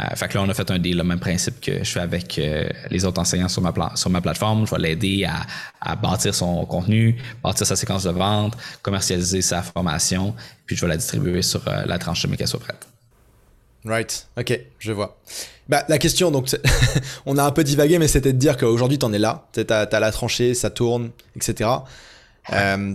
[0.00, 2.00] euh, fait que là, on a fait un deal, le même principe que je fais
[2.00, 4.66] avec euh, les autres enseignants sur ma, sur ma plateforme.
[4.66, 5.46] Je vais l'aider à,
[5.80, 10.34] à, bâtir son contenu, bâtir sa séquence de vente, commercialiser sa formation,
[10.66, 12.88] puis je vais la distribuer sur euh, la tranche de mes caisses prêtes.
[13.84, 15.20] Right, ok, je vois.
[15.68, 16.48] Bah, la question, donc,
[17.26, 19.46] on a un peu divagué, mais c'était de dire qu'aujourd'hui, tu en es là.
[19.52, 21.70] Tu as, as, la tranchée, ça tourne, etc.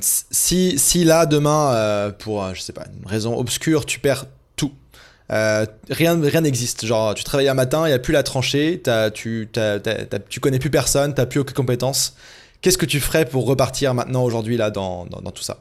[0.02, 4.26] si, si là, demain, pour, je sais pas, une raison obscure, tu perds
[5.32, 6.86] euh, rien rien n'existe.
[6.86, 8.82] Genre, tu travailles un matin, il n'y a plus la tranchée,
[9.14, 9.50] tu,
[10.30, 12.16] tu connais plus personne, tu n'as plus aucune compétence.
[12.62, 15.58] Qu'est-ce que tu ferais pour repartir maintenant, aujourd'hui, là, dans, dans, tout ça?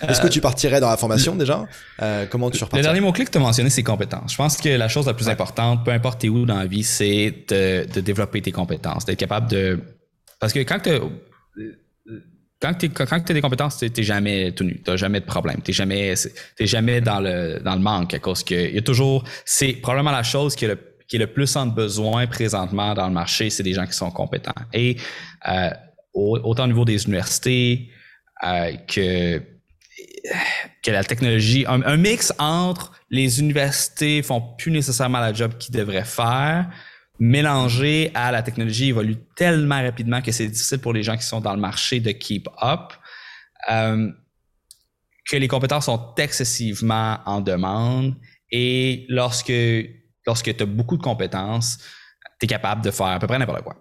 [0.00, 1.66] Est-ce que euh, tu partirais dans la formation déjà?
[2.00, 2.82] Euh, Comment tu repartirais?
[2.82, 4.32] Le dernier mot-clé que tu as mentionné, c'est compétences.
[4.32, 7.34] Je pense que la chose la plus importante, peu importe où dans la vie, c'est
[7.48, 9.80] de, de développer tes compétences, d'être capable de...
[10.38, 10.90] Parce que quand tu
[12.60, 14.82] quand tu as des compétences, tu n'es jamais tout nu.
[14.84, 15.62] Tu jamais de problème.
[15.62, 16.14] Tu n'es jamais,
[16.60, 19.24] jamais dans, le, dans le manque à cause que il y a toujours.
[19.46, 23.06] C'est probablement la chose qui est, le, qui est le plus en besoin présentement dans
[23.06, 24.52] le marché, c'est des gens qui sont compétents.
[24.74, 24.96] Et
[25.48, 25.70] euh,
[26.12, 27.88] autant au niveau des universités
[28.44, 29.42] euh, que,
[30.82, 35.74] que la technologie, un, un, mix entre les universités font plus nécessairement la job qu'ils
[35.74, 36.68] devraient faire
[37.20, 41.40] mélangé à la technologie évolue tellement rapidement que c'est difficile pour les gens qui sont
[41.40, 42.94] dans le marché de keep up,
[43.70, 44.10] euh,
[45.28, 48.16] que les compétences sont excessivement en demande
[48.50, 49.52] et lorsque,
[50.26, 51.78] lorsque tu as beaucoup de compétences,
[52.40, 53.76] tu es capable de faire à peu près n'importe quoi.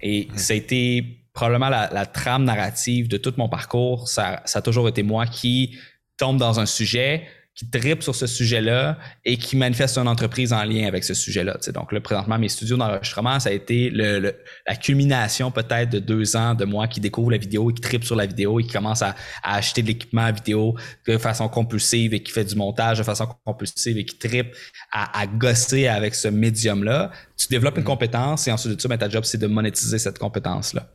[0.00, 4.08] Et ça a été probablement la, la, trame narrative de tout mon parcours.
[4.08, 5.76] Ça, ça a toujours été moi qui
[6.16, 10.64] tombe dans un sujet, qui tripe sur ce sujet-là et qui manifeste une entreprise en
[10.64, 11.56] lien avec ce sujet-là.
[11.72, 14.34] Donc là, présentement, mes studios d'enregistrement, ça a été le,
[14.66, 18.04] la culmination peut-être de deux ans de moi qui découvre la vidéo et qui tripe
[18.04, 20.74] sur la vidéo et qui commence à, acheter de l'équipement vidéo
[21.06, 24.54] de façon compulsive et qui fait du montage de façon compulsive et qui tripe
[24.90, 27.12] à, à gosser avec ce médium-là.
[27.36, 27.86] Tu développes une mm-hmm.
[27.86, 30.88] compétence et ensuite de ça, ben, ta job, c'est de monétiser cette compétence-là.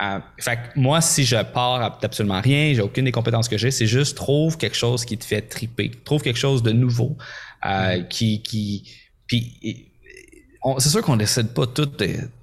[0.00, 3.70] Euh, fait que moi, si je pars absolument rien, j'ai aucune des compétences que j'ai,
[3.70, 7.16] c'est juste trouve quelque chose qui te fait triper, trouve quelque chose de nouveau,
[7.64, 8.08] euh, mm-hmm.
[8.08, 8.90] qui, qui,
[9.26, 9.90] puis
[10.78, 11.90] c'est sûr qu'on décide pas tout,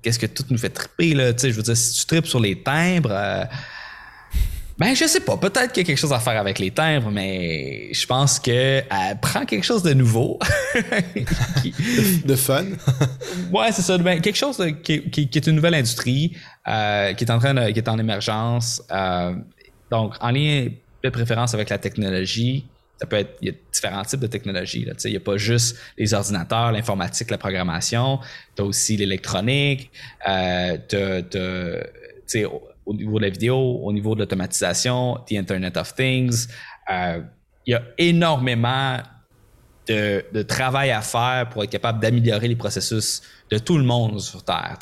[0.01, 2.27] qu'est-ce que tout nous fait triper là, tu sais, je veux dire, si tu tripes
[2.27, 3.11] sur les timbres.
[3.11, 3.45] Euh,
[4.80, 5.36] ben, je sais pas.
[5.36, 8.82] Peut-être qu'il y a quelque chose à faire avec les timbres, mais je pense que
[9.15, 10.39] prend quelque chose de nouveau.
[12.25, 12.65] de fun.
[13.51, 13.97] ouais, c'est ça.
[13.97, 17.71] Ben, quelque chose qui, qui, est une nouvelle industrie, euh, qui est en train de,
[17.71, 18.82] qui est en émergence.
[18.89, 19.36] Euh,
[19.91, 20.69] donc, en lien
[21.03, 22.65] de préférence avec la technologie,
[23.01, 24.86] ça peut être, il y a différents types de technologies.
[24.86, 24.93] Là.
[25.03, 28.19] Il n'y a pas juste les ordinateurs, l'informatique, la programmation.
[28.55, 29.91] Tu as aussi l'électronique.
[30.25, 30.77] Euh,
[32.27, 32.45] tu
[32.89, 36.47] au niveau de la vidéo, au niveau de l'automatisation, the Internet of Things.
[36.89, 37.21] Euh,
[37.67, 38.97] il y a énormément
[39.87, 43.21] de, travail à faire pour être capable d'améliorer les processus
[43.51, 44.77] de tout le monde sur Terre.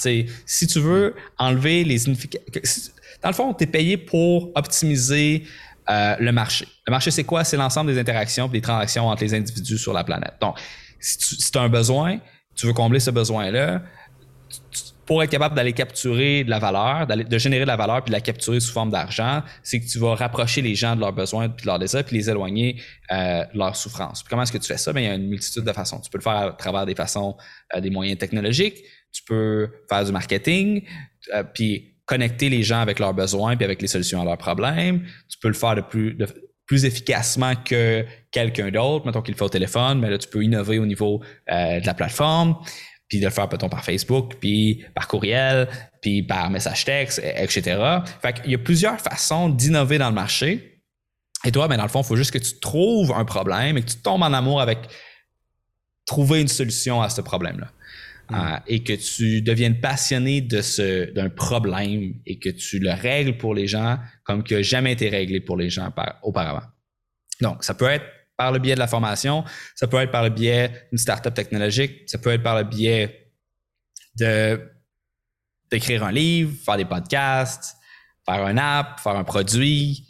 [0.45, 5.43] si tu veux enlever les Dans le fond, tu es payé pour optimiser
[5.89, 6.65] euh, le marché.
[6.85, 7.43] Le marché, c'est quoi?
[7.43, 10.35] C'est l'ensemble des interactions et des transactions entre les individus sur la planète.
[10.39, 10.57] Donc,
[10.99, 12.19] si tu as un besoin,
[12.55, 13.81] tu veux combler ce besoin-là,
[15.07, 18.15] pour être capable d'aller capturer de la valeur, de générer de la valeur puis de
[18.15, 21.47] la capturer sous forme d'argent, c'est que tu vas rapprocher les gens de leurs besoins
[21.47, 22.81] puis de leurs désirs puis les éloigner
[23.11, 24.21] euh, de leur souffrance.
[24.29, 24.91] comment est-ce que tu fais ça?
[24.91, 26.01] Bien, il y a une multitude de façons.
[26.01, 27.37] Tu peux le faire à travers des façons,
[27.73, 28.83] euh, des moyens technologiques.
[29.13, 30.83] Tu peux faire du marketing,
[31.33, 35.03] euh, puis connecter les gens avec leurs besoins puis avec les solutions à leurs problèmes.
[35.29, 36.27] Tu peux le faire de plus, de,
[36.65, 39.05] plus efficacement que quelqu'un d'autre.
[39.05, 41.93] Mettons qu'il le fait au téléphone, mais là, tu peux innover au niveau de la
[41.93, 42.57] plateforme.
[43.07, 45.67] Puis de le faire peut-être par Facebook, puis par courriel,
[46.01, 47.79] puis par message texte, etc.
[48.21, 50.81] Fait qu'il y a plusieurs façons d'innover dans le marché.
[51.45, 53.81] Et toi, ben dans le fond, il faut juste que tu trouves un problème et
[53.81, 54.79] que tu tombes en amour avec
[56.05, 57.71] trouver une solution à ce problème-là.
[58.29, 58.35] Mm.
[58.35, 63.37] Euh, et que tu deviennes passionné de ce d'un problème et que tu le règles
[63.37, 65.93] pour les gens comme qui n'a jamais été réglé pour les gens
[66.23, 66.63] auparavant.
[67.39, 68.05] Donc, ça peut être
[68.37, 69.43] par le biais de la formation,
[69.75, 73.31] ça peut être par le biais d'une startup technologique, ça peut être par le biais
[74.19, 74.61] de
[75.69, 77.75] d'écrire un livre, faire des podcasts,
[78.25, 80.07] faire un app, faire un produit,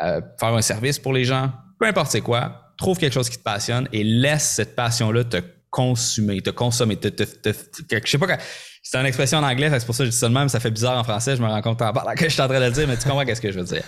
[0.00, 3.38] euh, faire un service pour les gens, peu importe c'est quoi, trouve quelque chose qui
[3.38, 7.52] te passionne et laisse cette passion-là te consumer, te consommer, te, te, te,
[7.90, 8.38] je sais pas
[8.82, 10.60] c'est une expression en anglais, c'est pour ça que je dis ça de même, ça
[10.60, 12.60] fait bizarre en français, je me rends compte en parlant que je suis en train
[12.60, 13.84] de le dire, mais tu comprends qu'est-ce que je veux dire.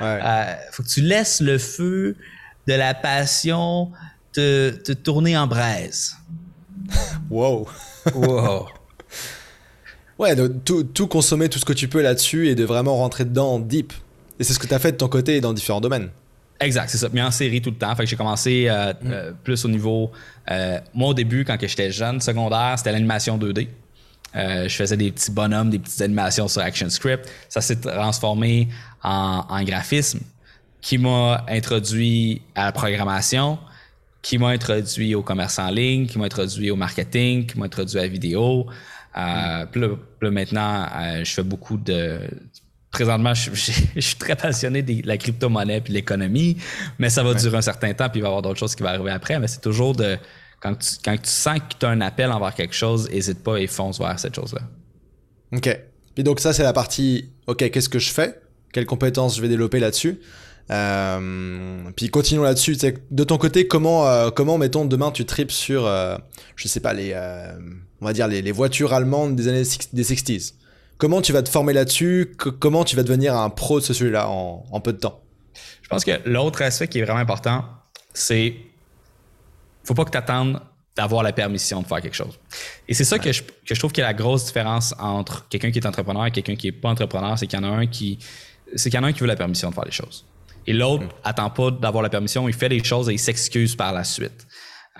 [0.00, 0.18] Ouais.
[0.22, 2.16] Euh, faut que tu laisses le feu
[2.68, 3.90] de la passion
[4.32, 6.16] te, te tourner en braise.
[7.30, 7.68] Wow.
[8.14, 8.66] wow.
[10.18, 13.24] Ouais, de tout, tout, consommer tout ce que tu peux là-dessus et de vraiment rentrer
[13.24, 13.92] dedans en deep.
[14.40, 16.08] Et c'est ce que tu as fait de ton côté dans différents domaines.
[16.58, 17.08] Exact, c'est ça.
[17.12, 17.94] Mais en série tout le temps.
[17.94, 18.96] Fait que j'ai commencé euh, mm.
[19.04, 20.10] euh, plus au niveau.
[20.50, 23.68] Euh, moi, au début, quand j'étais jeune, secondaire, c'était l'animation 2D.
[24.34, 27.28] je faisais des petits bonhommes, des petites animations sur ActionScript.
[27.48, 28.68] Ça s'est transformé
[29.04, 30.20] en, en, graphisme
[30.80, 33.58] qui m'a introduit à la programmation,
[34.22, 37.98] qui m'a introduit au commerce en ligne, qui m'a introduit au marketing, qui m'a introduit
[37.98, 38.66] à la vidéo.
[39.16, 39.66] Mm.
[39.72, 40.86] Puis là, maintenant,
[41.22, 42.20] je fais beaucoup de
[42.90, 43.50] présentement, je,
[44.00, 46.56] suis très passionné de la crypto-monnaie puis l'économie,
[46.98, 48.82] mais ça va durer un certain temps, puis il va y avoir d'autres choses qui
[48.82, 49.38] vont arriver après.
[49.38, 50.16] Mais c'est toujours de.
[50.60, 53.58] Quand tu, quand tu sens que tu as un appel envers quelque chose, n'hésite pas
[53.58, 54.62] et fonce vers cette chose-là.
[55.52, 55.80] OK.
[56.14, 58.40] Puis donc, ça, c'est la partie OK, qu'est-ce que je fais?
[58.72, 60.18] Quelles compétences je vais développer là-dessus?
[60.70, 62.76] Euh, puis continuons là-dessus.
[63.10, 66.16] De ton côté, comment, euh, comment mettons demain tu tripes sur, euh,
[66.56, 67.14] je sais pas les,
[68.00, 69.62] on va dire les, les, voitures allemandes des années
[69.92, 70.54] des 60s.
[70.98, 72.34] Comment tu vas te former là-dessus?
[72.36, 75.22] Comment tu vas devenir un pro de ce sujet-là en, peu de temps?
[75.82, 77.64] Je pense que l'autre aspect qui est vraiment important,
[78.12, 78.56] c'est
[79.84, 80.60] faut pas que tu attendes
[80.96, 82.38] d'avoir la permission de faire quelque chose.
[82.88, 85.48] Et c'est ça que, je, que, je, trouve qu'il y a la grosse différence entre
[85.48, 87.72] quelqu'un qui est entrepreneur et quelqu'un qui n'est pas entrepreneur, c'est qu'il y en a
[87.72, 88.18] un qui
[88.74, 90.26] c'est qu'il y en a un qui veut la permission de faire les choses.
[90.68, 91.08] Et l'autre mm.
[91.24, 94.46] attend pas d'avoir la permission, il fait les choses et il s'excuse par la suite.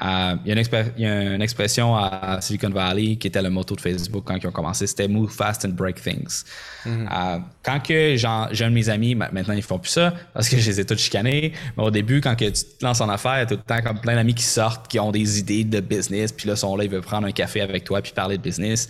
[0.00, 0.54] Euh, il,
[1.02, 4.46] y a une expression à Silicon Valley qui était le motto de Facebook quand ils
[4.46, 6.44] ont commencé, c'était Move fast and break things.
[6.86, 7.08] Mm-hmm.
[7.10, 10.56] Euh, quand que j'ai un de mes amis, maintenant ils font plus ça parce que
[10.56, 13.44] je les ai tous chicanés, mais au début, quand que tu te lances en affaires,
[13.46, 16.48] tout le temps comme plein d'amis qui sortent, qui ont des idées de business, puis
[16.48, 18.88] là, sont là, ils veulent prendre un café avec toi puis parler de business.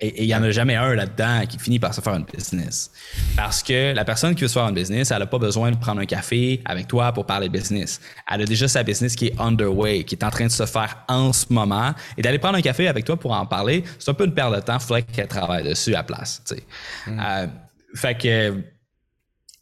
[0.00, 2.90] Et il n'y en a jamais un là-dedans qui finit par se faire une business.
[3.36, 5.76] Parce que la personne qui veut se faire une business, elle n'a pas besoin de
[5.76, 8.00] prendre un café avec toi pour parler de business.
[8.30, 11.04] Elle a déjà sa business qui est underway, qui est en train de se faire
[11.08, 11.92] en ce moment.
[12.16, 14.54] Et d'aller prendre un café avec toi pour en parler, c'est un peu une perte
[14.54, 14.78] de temps.
[14.78, 16.42] Il faudrait qu'elle travaille dessus à place.
[17.06, 17.20] Mm.
[17.20, 17.46] Euh,
[17.94, 18.62] fait que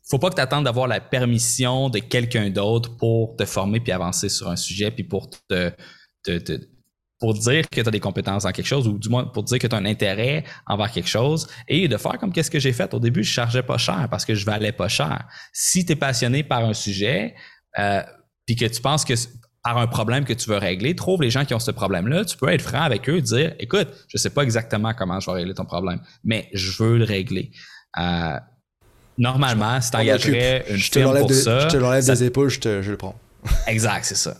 [0.09, 3.93] faut pas que tu attendes d'avoir la permission de quelqu'un d'autre pour te former puis
[3.93, 5.71] avancer sur un sujet puis pour te,
[6.23, 6.61] te, te
[7.19, 9.59] pour dire que tu as des compétences dans quelque chose ou du moins pour dire
[9.59, 12.73] que tu as un intérêt envers quelque chose et de faire comme qu'est-ce que j'ai
[12.73, 12.93] fait.
[12.93, 15.27] Au début, je chargeais pas cher parce que je valais pas cher.
[15.53, 17.35] Si tu es passionné par un sujet,
[17.79, 18.03] euh,
[18.47, 19.15] puis que tu penses que
[19.63, 22.37] par un problème que tu veux régler, trouve les gens qui ont ce problème-là, tu
[22.37, 25.55] peux être franc avec eux, dire écoute, je sais pas exactement comment je vais régler
[25.55, 27.51] ton problème, mais je veux le régler.
[27.99, 28.39] Euh,
[29.17, 31.61] normalement, si tu engagerais une firme pour ça...
[31.61, 33.19] Je te l'enlève des épaules, je, te, je le prends.
[33.67, 34.37] exact, c'est ça.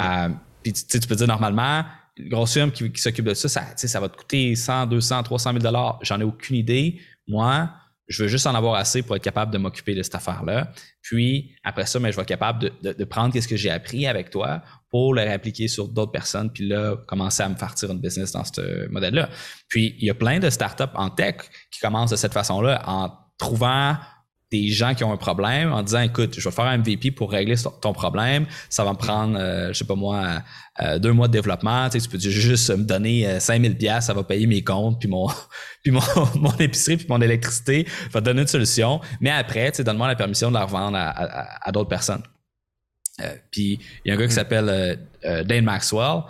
[0.00, 0.28] Euh,
[0.62, 1.84] puis tu, tu peux dire normalement,
[2.18, 5.62] grosse firme qui, s'occupe de ça, ça, ça va te coûter 100, 200, 300 000
[5.62, 5.98] dollars.
[6.02, 7.00] J'en ai aucune idée.
[7.28, 7.70] Moi,
[8.08, 10.70] je veux juste en avoir assez pour être capable de m'occuper de cette affaire-là.
[11.02, 14.30] Puis, après ça, mais je vais être capable de, prendre ce que j'ai appris avec
[14.30, 18.00] toi pour le réappliquer sur d'autres personnes, puis là, commencer à me faire tirer une
[18.00, 19.28] business dans ce modèle-là.
[19.68, 21.36] Puis, il y a plein de startups en tech
[21.70, 23.96] qui commencent de cette façon-là en trouvant
[24.50, 27.32] des gens qui ont un problème en disant écoute, je vais faire un MVP pour
[27.32, 30.42] régler ton problème, ça va me prendre, euh, je sais pas moi,
[30.80, 34.04] euh, deux mois de développement, tu, sais, tu peux juste me donner 5000 euh, pièces,
[34.06, 35.28] ça va payer mes comptes, puis mon,
[35.82, 36.00] puis mon,
[36.36, 40.06] mon épicerie, puis mon électricité, va te donner une solution, mais après, tu sais, donne-moi
[40.06, 42.22] la permission de la revendre à, d'autres personnes.
[43.50, 44.36] puis il y a un gars qui hmm.
[44.36, 45.08] s'appelle
[45.44, 46.22] Dane Maxwell,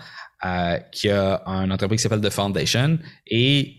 [0.91, 3.75] qui a une entreprise qui s'appelle The Foundation, et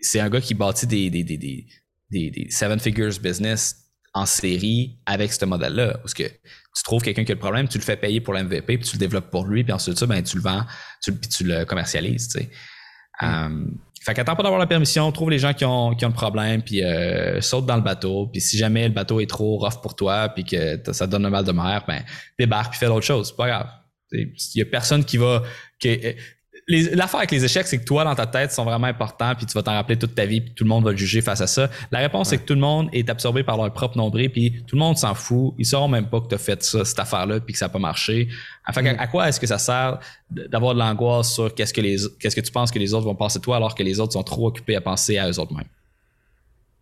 [0.00, 1.66] c'est un gars qui bâtit des, des, des, des
[2.10, 3.76] des, seven figures business
[4.12, 5.98] en série avec ce modèle-là.
[5.98, 8.78] Parce que tu trouves quelqu'un qui a le problème, tu le fais payer pour l'MVP,
[8.78, 10.64] puis tu le développes pour lui, puis ensuite ça, ben, tu le vends,
[11.02, 12.28] tu, puis tu le commercialises.
[12.28, 12.50] Tu sais.
[13.20, 13.26] Mm.
[13.26, 16.14] Um, fait qu'attends pas d'avoir la permission, trouve les gens qui ont, qui ont le
[16.14, 18.28] problème, puis euh, saute dans le bateau.
[18.28, 21.26] Puis si jamais le bateau est trop rough pour toi, puis que ça te donne
[21.26, 22.02] un mal de mer, ben
[22.38, 23.28] débarque puis fais l'autre chose.
[23.28, 23.68] C'est pas grave.
[24.12, 25.42] Il y a personne qui va.
[25.78, 26.00] Qui,
[26.70, 29.54] l'affaire avec les échecs, c'est que toi, dans ta tête, sont vraiment importants, puis tu
[29.54, 31.46] vas t'en rappeler toute ta vie, puis tout le monde va te juger face à
[31.46, 31.70] ça.
[31.90, 34.76] La réponse, c'est que tout le monde est absorbé par leur propre nombril, puis tout
[34.76, 35.54] le monde s'en fout.
[35.58, 37.70] Ils sauront même pas que tu as fait ça, cette affaire-là, puis que ça n'a
[37.70, 38.28] pas marché.
[38.68, 39.98] Enfin, à, quoi est-ce que ça sert
[40.30, 43.14] d'avoir de l'angoisse sur qu'est-ce que les, qu'est-ce que tu penses que les autres vont
[43.14, 45.54] penser de toi, alors que les autres sont trop occupés à penser à eux autres
[45.54, 45.64] mêmes?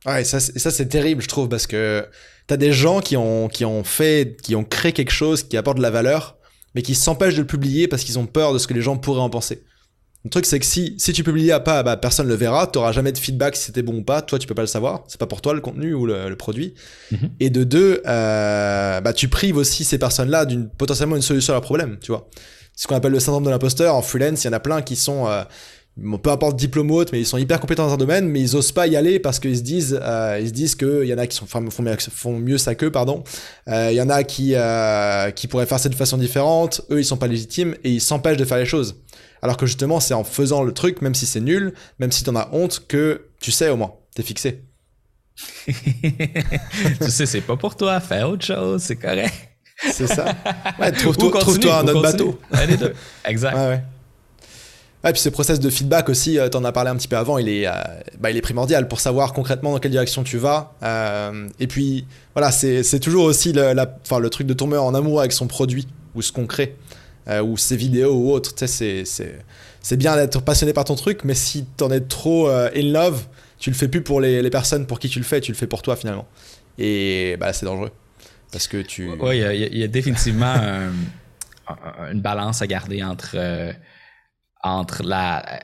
[0.06, 2.06] Ouais, ça, ça c'est terrible, je trouve, parce que
[2.46, 5.76] t'as des gens qui ont, qui ont fait, qui ont créé quelque chose qui apporte
[5.76, 6.36] de la valeur,
[6.74, 8.96] mais qui s'empêchent de le publier parce qu'ils ont peur de ce que les gens
[8.96, 9.62] pourraient en penser.
[10.28, 12.92] Le truc, c'est que si, si tu publies à pas, bah, personne le verra, t'auras
[12.92, 15.18] jamais de feedback si c'était bon ou pas, toi tu peux pas le savoir, c'est
[15.18, 16.74] pas pour toi le contenu ou le, produit.
[17.10, 17.30] Mhm.
[17.40, 21.56] Et de deux, euh, bah, tu prives aussi ces personnes-là d'une potentiellement une solution à
[21.56, 22.28] leur problème, tu vois.
[22.76, 23.94] C'est ce qu'on appelle le syndrome de l'imposteur.
[23.94, 25.44] En freelance, il y en a plein qui sont, euh,
[26.22, 28.54] peu importe diplôme ou autre, mais ils sont hyper compétents dans un domaine, mais ils
[28.54, 31.14] osent pas y aller parce qu'ils se disent, euh, ils se disent que il y
[31.14, 33.24] en a qui sont, font, font mieux ça qu'eux, pardon.
[33.68, 36.82] Euh, il y en a qui, euh, qui pourraient faire ça de façon différente.
[36.90, 38.96] Eux, ils sont pas légitimes et ils s'empêchent de faire les choses.
[39.42, 42.36] Alors que justement, c'est en faisant le truc, même si c'est nul, même si t'en
[42.36, 44.62] as honte, que tu sais au moins, t'es fixé.
[45.66, 49.32] tu sais, c'est pas pour toi, fais autre chose, c'est correct.
[49.92, 50.34] C'est ça.
[50.80, 52.38] Ouais, trouve-toi trouve un autre bateau.
[52.50, 52.94] Allez, deux.
[53.24, 53.56] Exact.
[55.04, 57.16] Ouais, puis ce process de feedback aussi, euh, tu en as parlé un petit peu
[57.16, 57.72] avant, il est, euh,
[58.18, 60.74] bah, il est primordial pour savoir concrètement dans quelle direction tu vas.
[60.82, 65.20] Euh, et puis voilà, c'est toujours aussi le, la, le truc de tomber en amour
[65.20, 65.86] avec son produit
[66.16, 66.74] ou ce qu'on crée,
[67.28, 68.52] ou ses vidéos ou autre.
[68.66, 73.26] C'est bien d'être passionné par ton truc, mais si tu en es trop in love,
[73.58, 75.56] tu le fais plus pour les, les, personnes pour qui tu le fais, tu le
[75.56, 76.26] fais pour toi finalement.
[76.78, 77.90] Et bah, c'est dangereux.
[78.52, 79.10] Parce que tu.
[79.20, 80.54] Oui, il y, a définitivement
[82.10, 83.36] une balance à garder entre
[84.62, 85.60] entre la.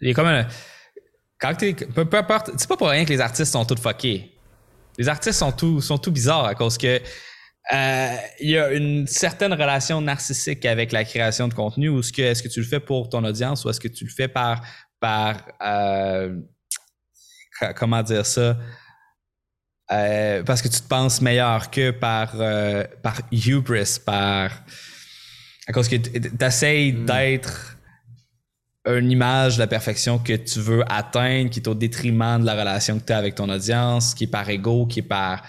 [0.00, 0.46] Il y a comme.
[1.40, 1.74] Quand t'es.
[1.74, 2.50] Peu, importe.
[2.56, 4.32] C'est pas pour rien que les artistes sont tous fuckés.
[4.98, 7.00] Les artistes sont tout, sont tout bizarres à cause que.
[7.72, 12.12] Euh, il y a une certaine relation narcissique avec la création de contenu ou est-ce
[12.12, 14.28] que, est-ce que tu le fais pour ton audience ou est-ce que tu le fais
[14.28, 14.62] par.
[14.98, 16.36] par euh,
[17.76, 18.56] comment dire ça?
[19.92, 22.36] Euh, parce que tu te penses meilleur que par,
[23.02, 24.50] par hubris, par.
[25.66, 27.06] À cause que tu essaies hmm.
[27.06, 27.76] d'être
[28.86, 32.54] une image de la perfection que tu veux atteindre, qui est au détriment de la
[32.54, 35.42] relation que tu as avec ton audience, qui est par ego, qui est par...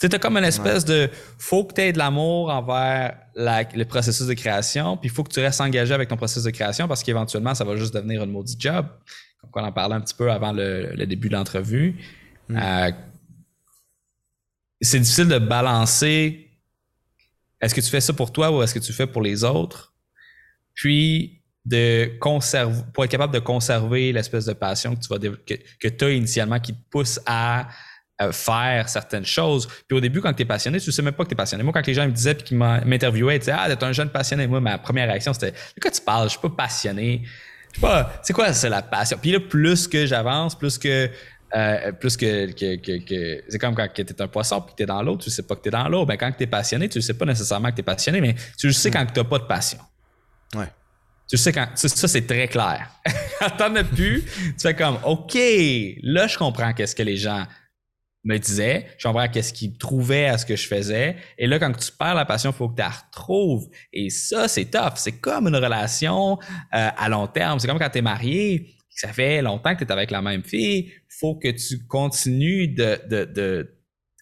[0.00, 1.10] Tu sais, comme une espèce de...
[1.38, 5.32] Faut que tu aies de l'amour envers le processus de création, puis il faut que
[5.32, 8.26] tu restes engagé avec ton processus de création parce qu'éventuellement, ça va juste devenir un
[8.26, 8.86] maudit job.
[9.50, 11.96] Comme on en parlait un petit peu avant le, début de l'entrevue.
[12.48, 12.58] Mm.
[12.60, 12.90] Euh,
[14.80, 16.48] c'est difficile de balancer
[17.60, 19.92] est-ce que tu fais ça pour toi ou est-ce que tu fais pour les autres?
[20.74, 25.88] Puis, de conserver, pour être capable de conserver l'espèce de passion que tu vas que,
[25.88, 27.68] tu as initialement qui te pousse à
[28.32, 29.68] faire certaines choses.
[29.86, 31.62] Puis au début, quand tu es passionné, tu sais même pas que tu es passionné.
[31.62, 34.10] Moi, quand les gens me disaient puis qu'ils m'interviewaient, ils disaient Ah, t'es un jeune
[34.10, 34.46] passionné.
[34.46, 36.24] Moi, ma première réaction, c'était De quoi tu parles?
[36.24, 37.22] Je suis pas passionné.
[37.72, 39.18] Je sais pas, c'est quoi c'est la passion?
[39.20, 41.10] Puis là, plus que j'avance, plus que
[41.54, 44.82] euh, plus que, que, que, c'est comme quand tu es un poisson puis que tu
[44.82, 46.04] es dans l'eau, tu sais pas que tu es dans l'eau.
[46.04, 48.72] Ben, quand tu es passionné, tu sais pas nécessairement que tu es passionné, mais tu
[48.72, 49.78] sais quand tu n'as pas de passion.
[50.54, 50.68] Ouais.
[51.30, 52.90] Tu sais, quand, ça, c'est très clair.
[53.38, 55.34] quand t'en as plus, tu fais comme, OK,
[56.02, 57.46] là, je comprends qu'est-ce que les gens
[58.28, 58.86] me disaient.
[58.98, 61.16] Je qu'est-ce qu'ils trouvaient à ce que je faisais.
[61.36, 63.68] Et là, quand tu perds la passion, il faut que tu la retrouves.
[63.92, 64.94] Et ça, c'est tough.
[64.96, 66.38] C'est comme une relation
[66.74, 67.58] euh, à long terme.
[67.58, 68.74] C'est comme quand tu es marié.
[68.90, 70.92] Ça fait longtemps que tu es avec la même fille.
[71.08, 73.74] faut que tu continues de, de, de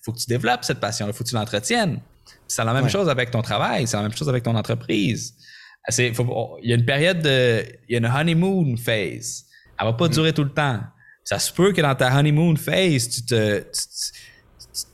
[0.04, 1.06] faut que tu développes cette passion.
[1.06, 2.00] Il faut que tu l'entretiennes.
[2.46, 3.86] C'est la même chose avec ton travail.
[3.86, 5.34] C'est la même chose avec ton entreprise
[5.88, 7.64] il y a une période de.
[7.88, 9.44] Il y a une honeymoon phase.
[9.78, 10.12] Elle va pas mm.
[10.12, 10.80] durer tout le temps.
[11.26, 13.64] Ça se peut que dans ta honeymoon phase, tu te,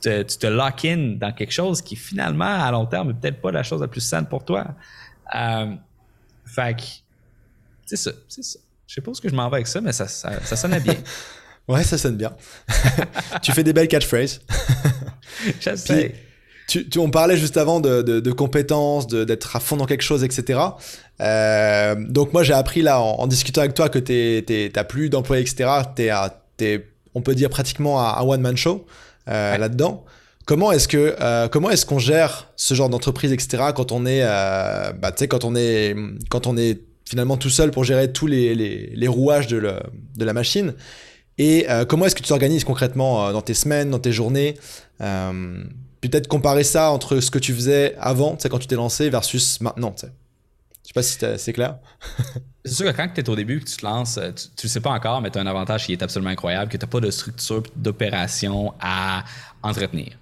[0.01, 3.51] tu, te, lock in dans quelque chose qui finalement, à long terme, n'est peut-être pas
[3.51, 4.65] la chose la plus saine pour toi.
[5.35, 5.75] Euh,
[6.43, 6.83] fait que,
[7.85, 8.57] c'est ça, c'est ça.
[8.87, 10.79] Je sais pas où que je m'en vais avec ça, mais ça, ça, ça sonnait
[10.79, 10.95] bien.
[11.67, 12.35] ouais, ça sonne bien.
[13.43, 14.41] tu fais des belles catchphrases.
[15.61, 16.15] J'essaie.
[16.67, 20.59] Tu, on parlait juste avant de, de, compétences, d'être à fond dans quelque chose, etc.
[21.21, 25.43] Euh, donc moi j'ai appris là en, discutant avec toi que tu n'as plus d'employés,
[25.43, 25.69] etc.
[25.95, 26.03] Tu
[26.65, 28.85] es, on peut dire pratiquement un one-man show
[29.29, 30.05] euh, là-dedans.
[30.45, 33.63] Comment est-ce que euh, comment est-ce qu'on gère ce genre d'entreprise, etc.
[33.75, 35.95] Quand on est, bah, quand on est
[36.29, 39.73] quand on est finalement tout seul pour gérer tous les, les, rouages de, le,
[40.15, 40.73] de, la machine?
[41.37, 44.55] Et comment est-ce que tu t'organises concrètement dans tes semaines, dans tes journées
[46.09, 49.09] peut-être comparer ça entre ce que tu faisais avant, tu sais, quand tu t'es lancé,
[49.09, 50.13] versus maintenant, tu sais.
[50.83, 51.77] Je sais pas si c'est clair.
[52.65, 54.69] c'est sûr que quand tu es au début que tu te lances, tu, tu le
[54.69, 56.89] sais pas encore, mais tu as un avantage qui est absolument incroyable, que tu n'as
[56.89, 59.23] pas de structure d'opération à
[59.61, 60.17] entretenir.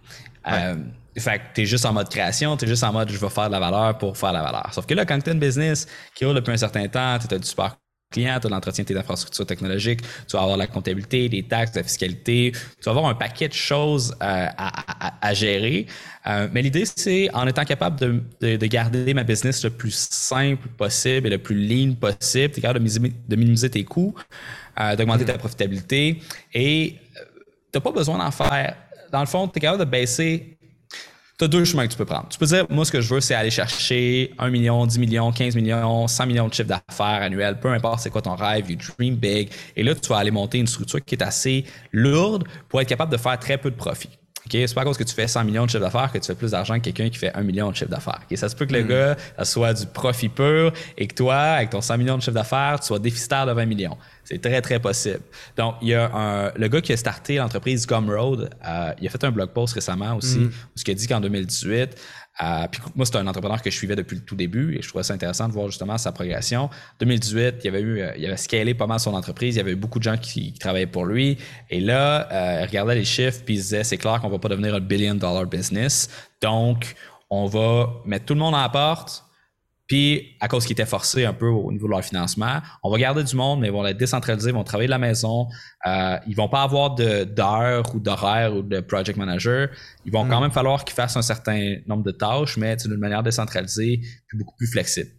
[0.47, 0.75] Euh,
[1.17, 3.51] fait que t'es juste en mode création, t'es juste en mode je vais faire de
[3.51, 4.69] la valeur pour faire de la valeur.
[4.71, 7.33] Sauf que là, quand tu as une business qui roule depuis un certain temps, tu
[7.33, 7.77] as du support
[8.11, 11.75] client, tu as l'entretien de tes infrastructures technologiques, tu vas avoir la comptabilité, les taxes,
[11.75, 15.87] la fiscalité, tu vas avoir un paquet de choses euh, à, gérer.
[16.27, 20.67] Euh, mais l'idée, c'est en étant capable de, de, garder ma business le plus simple
[20.77, 24.13] possible et le plus lean possible, tu es capable de minimiser, tes coûts,
[24.79, 26.21] euh, d'augmenter ta profitabilité
[26.53, 28.75] et tu n'as pas besoin d'en faire.
[29.11, 30.57] Dans le fond, tu es capable de baisser
[31.41, 32.27] tu as deux chemins que tu peux prendre.
[32.29, 35.31] Tu peux dire, moi, ce que je veux, c'est aller chercher 1 million, 10 millions,
[35.31, 38.77] 15 millions, 100 millions de chiffre d'affaires annuel, peu importe c'est quoi ton rêve, you
[38.77, 39.49] dream big.
[39.75, 43.11] Et là, tu vas aller monter une structure qui est assez lourde pour être capable
[43.11, 44.09] de faire très peu de profit.
[44.51, 44.67] Okay?
[44.67, 46.35] C'est pas à cause que tu fais 100 millions de chiffre d'affaires que tu fais
[46.35, 48.19] plus d'argent que quelqu'un qui fait 1 million de chiffre d'affaires.
[48.35, 48.87] Ça se peut que le hmm.
[48.87, 52.79] gars soit du profit pur et que toi, avec ton 100 millions de chiffre d'affaires,
[52.81, 53.97] tu sois déficitaire de 20 millions.
[54.25, 55.21] C'est très, très possible.
[55.57, 59.09] Donc, il y a un, le gars qui a starté l'entreprise Gumroad, euh, il a
[59.09, 60.47] fait un blog post récemment aussi, hmm.
[60.47, 61.95] où il a dit qu'en 2018,
[62.41, 64.87] euh, puis moi, c'est un entrepreneur que je suivais depuis le tout début et je
[64.87, 66.69] trouvais ça intéressant de voir justement sa progression.
[66.99, 69.73] 2018, il avait eu, euh, il avait scalé pas mal son entreprise, il y avait
[69.73, 71.37] eu beaucoup de gens qui, travaillaient pour lui.
[71.69, 74.49] Et là, euh, il regardait les chiffres puis il disait c'est clair qu'on va pas
[74.49, 76.09] devenir un billion dollar business.
[76.41, 76.95] Donc,
[77.29, 79.23] on va mettre tout le monde à la porte,
[79.91, 82.97] puis, à cause qu'ils étaient forcés un peu au niveau de leur financement, on va
[82.97, 85.49] garder du monde, mais ils vont être décentralisés, ils vont travailler de la maison.
[85.85, 89.67] Euh, ils vont pas avoir d'heures ou d'horaires ou de project manager.
[90.05, 90.43] Ils vont quand mm.
[90.43, 94.55] même falloir qu'ils fassent un certain nombre de tâches, mais d'une manière décentralisée, puis beaucoup
[94.55, 95.09] plus flexible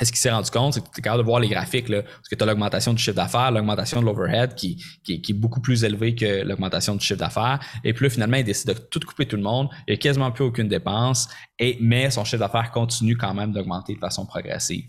[0.00, 2.02] est-ce qu'il s'est rendu compte, c'est que tu es capable de voir les graphiques, là,
[2.02, 5.34] parce que tu as l'augmentation du chiffre d'affaires, l'augmentation de l'overhead qui, qui, qui, est
[5.34, 7.60] beaucoup plus élevée que l'augmentation du chiffre d'affaires.
[7.82, 9.68] Et puis là, finalement, il décide de tout couper tout le monde.
[9.86, 11.28] Il n'y a quasiment plus aucune dépense,
[11.58, 14.84] et, mais son chiffre d'affaires continue quand même d'augmenter de façon progressive.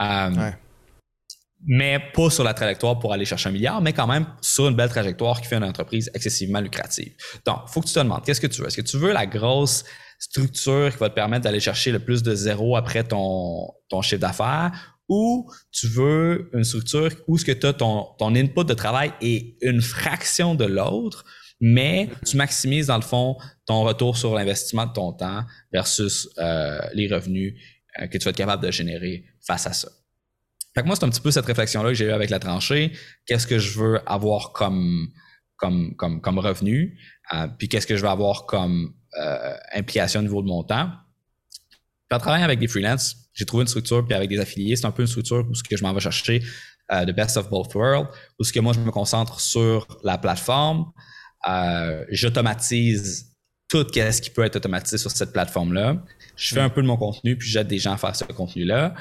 [0.00, 0.50] Euh,
[1.64, 4.74] mais pas sur la trajectoire pour aller chercher un milliard, mais quand même sur une
[4.74, 7.12] belle trajectoire qui fait une entreprise excessivement lucrative.
[7.46, 8.66] Donc, il faut que tu te demandes, qu'est-ce que tu veux?
[8.66, 9.84] Est-ce que tu veux la grosse
[10.18, 14.20] structure qui va te permettre d'aller chercher le plus de zéro après ton, ton chiffre
[14.20, 14.72] d'affaires?
[15.08, 19.12] Ou tu veux une structure où ce que tu as ton, ton input de travail
[19.20, 21.24] est une fraction de l'autre,
[21.60, 22.28] mais mm-hmm.
[22.28, 23.36] tu maximises dans le fond
[23.66, 27.54] ton retour sur l'investissement de ton temps versus euh, les revenus
[28.00, 29.88] euh, que tu vas être capable de générer face à ça.
[30.74, 32.92] Fait que moi, c'est un petit peu cette réflexion-là que j'ai eue avec la tranchée.
[33.26, 35.08] Qu'est-ce que je veux avoir comme,
[35.56, 36.98] comme, comme, comme revenu?
[37.34, 40.90] Euh, puis qu'est-ce que je veux avoir comme euh, implication au niveau de mon temps?
[42.08, 44.86] Puis en travaillant avec des freelances, j'ai trouvé une structure, puis avec des affiliés, c'est
[44.86, 46.42] un peu une structure où ce que je m'en vais chercher
[46.92, 48.08] euh, the best of both worlds,
[48.38, 50.90] où ce que moi je me concentre sur la plateforme,
[51.48, 53.32] euh, j'automatise
[53.68, 56.02] tout ce qui peut être automatisé sur cette plateforme-là.
[56.36, 58.94] Je fais un peu de mon contenu, puis j'aide des gens à faire ce contenu-là.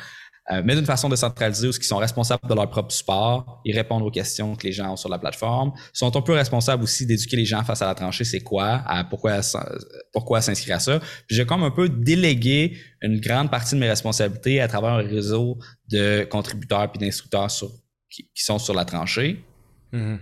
[0.50, 4.02] Euh, mais d'une façon décentralisée où ils sont responsables de leur propre support, ils répondent
[4.02, 7.06] aux questions que les gens ont sur la plateforme, ils sont un peu responsables aussi
[7.06, 9.42] d'éduquer les gens face à la tranchée, c'est quoi, à pourquoi
[10.12, 11.00] pourquoi s'inscrire à ça.
[11.28, 15.04] Puis j'ai comme un peu délégué une grande partie de mes responsabilités à travers un
[15.04, 17.50] réseau de contributeurs puis d'instructeurs
[18.10, 19.46] qui, sont sur la tranchée.
[19.94, 20.20] Mm-hmm.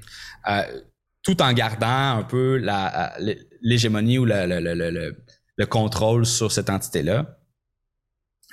[0.49, 0.81] Euh,
[1.23, 2.61] tout en gardant un peu
[3.61, 7.37] l'hégémonie ou le, contrôle sur cette entité-là.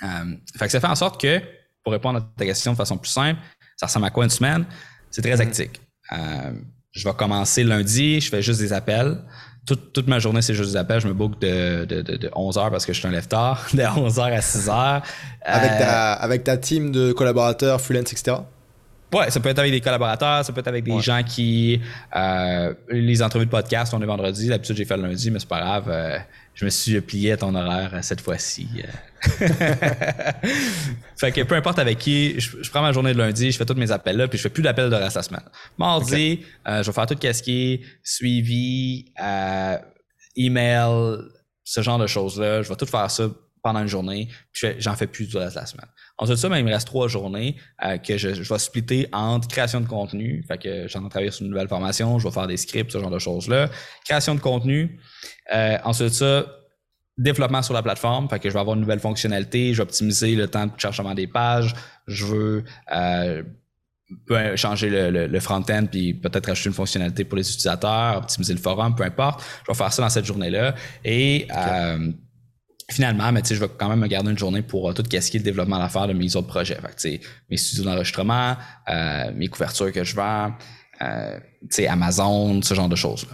[0.03, 1.41] Euh, fait que ça fait en sorte que
[1.87, 3.39] pour répondre à ta question de façon plus simple,
[3.77, 4.65] ça ressemble à quoi une semaine?
[5.09, 5.69] C'est très actif.
[6.11, 6.19] Mm-hmm.
[6.19, 6.51] Euh,
[6.91, 9.19] je vais commencer lundi, je fais juste des appels.
[9.65, 10.99] Toute, ma journée, c'est juste des appels.
[10.99, 13.67] Je me book de, de, de, 11 h parce que je suis un lève tard,
[13.73, 15.01] de 11 h à 6 h.
[15.43, 18.35] Avec, ta, euh, avec ta team de collaborateurs, freelance, etc.
[19.13, 21.79] Ouais, ça peut être avec des collaborateurs, ça peut être avec des gens qui.
[22.15, 24.49] Euh, les entrevues de podcast, on est vendredi.
[24.49, 25.85] D'habitude, j'ai fait le lundi, mais c'est pas grave.
[25.87, 26.17] Euh,
[26.53, 28.67] je me suis plié à ton horaire euh, cette fois-ci.
[31.17, 33.75] fait que peu importe avec qui, je, prends ma journée de lundi, je fais tous
[33.75, 35.43] mes appels là, puis je fais plus d'appels de reste la semaine.
[35.77, 39.05] Mardi, je vais faire tout est suivi,
[40.35, 41.17] email,
[41.63, 42.61] ce genre de choses-là.
[42.61, 43.29] Je vais tout faire ça
[43.67, 45.89] pendant une journée, puis j'en fais plus du reste de la semaine.
[46.17, 49.49] Ensuite ça, ben, il me reste trois journées euh, que je, je, vais splitter entre
[49.49, 52.47] création de contenu, fait que j'en ai travaillé sur une nouvelle formation, je vais faire
[52.47, 53.69] des scripts, ce genre de choses-là.
[54.05, 55.01] Création de contenu.
[55.53, 56.45] Euh, ensuite ça,
[57.17, 60.35] développement sur la plateforme, fait que je vais avoir une nouvelle fonctionnalité, je vais optimiser
[60.35, 61.75] le temps de chargement des pages,
[62.07, 62.63] je veux
[62.95, 63.43] euh,
[64.55, 68.95] changer le, le, front-end puis peut-être ajouter une fonctionnalité pour les utilisateurs, optimiser le forum,
[68.95, 69.43] peu importe.
[69.65, 70.75] Je vais faire ça dans cette journée-là.
[71.03, 72.11] Et euh,
[72.89, 75.43] finalement, mais je vais quand même me garder une journée pour euh, tout casquer le
[75.43, 76.77] développement d'affaires de mes autres projets.
[76.97, 78.55] Fait mes studios d'enregistrement,
[78.89, 80.53] euh, mes couvertures que je vends,
[81.01, 81.37] euh,
[81.89, 83.33] Amazon, ce genre de choses-là.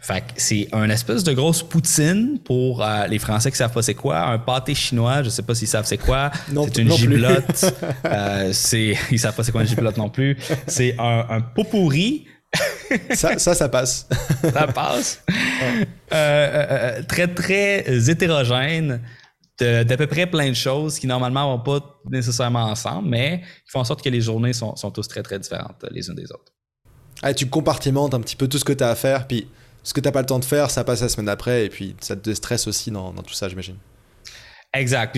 [0.00, 3.80] Fait que c'est un espèce de grosse poutine pour euh, les Français qui savent pas
[3.80, 6.30] c'est quoi, un pâté chinois, je sais pas s'ils savent c'est quoi.
[6.46, 7.74] C'est une giblotte.
[8.04, 10.36] euh, c'est ils savent pas c'est quoi une giblotte non plus.
[10.66, 12.26] C'est un, un pot pourri
[13.14, 14.08] ça, ça, ça passe.
[14.42, 15.22] ça passe.
[17.08, 19.00] très, très hétérogène
[19.58, 23.80] d'à peu près plein de choses qui normalement vont pas nécessairement ensemble, mais qui font
[23.80, 26.52] en sorte que les journées sont, sont tous très très différentes les unes des autres.
[27.22, 29.48] Ah, tu compartimentes un petit peu tout ce que tu as à faire, puis
[29.82, 31.68] ce que tu n'as pas le temps de faire, ça passe la semaine d'après, et
[31.68, 33.76] puis ça te stresse aussi dans, dans tout ça, j'imagine.
[34.74, 35.16] Exact.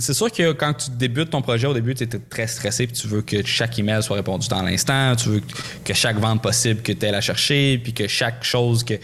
[0.00, 2.94] C'est sûr que quand tu débutes ton projet, au début, tu es très stressé, puis
[2.94, 5.42] tu veux que chaque email soit répondu dans l'instant, tu veux
[5.82, 8.94] que chaque vente possible que tu aies à chercher, puis que chaque chose que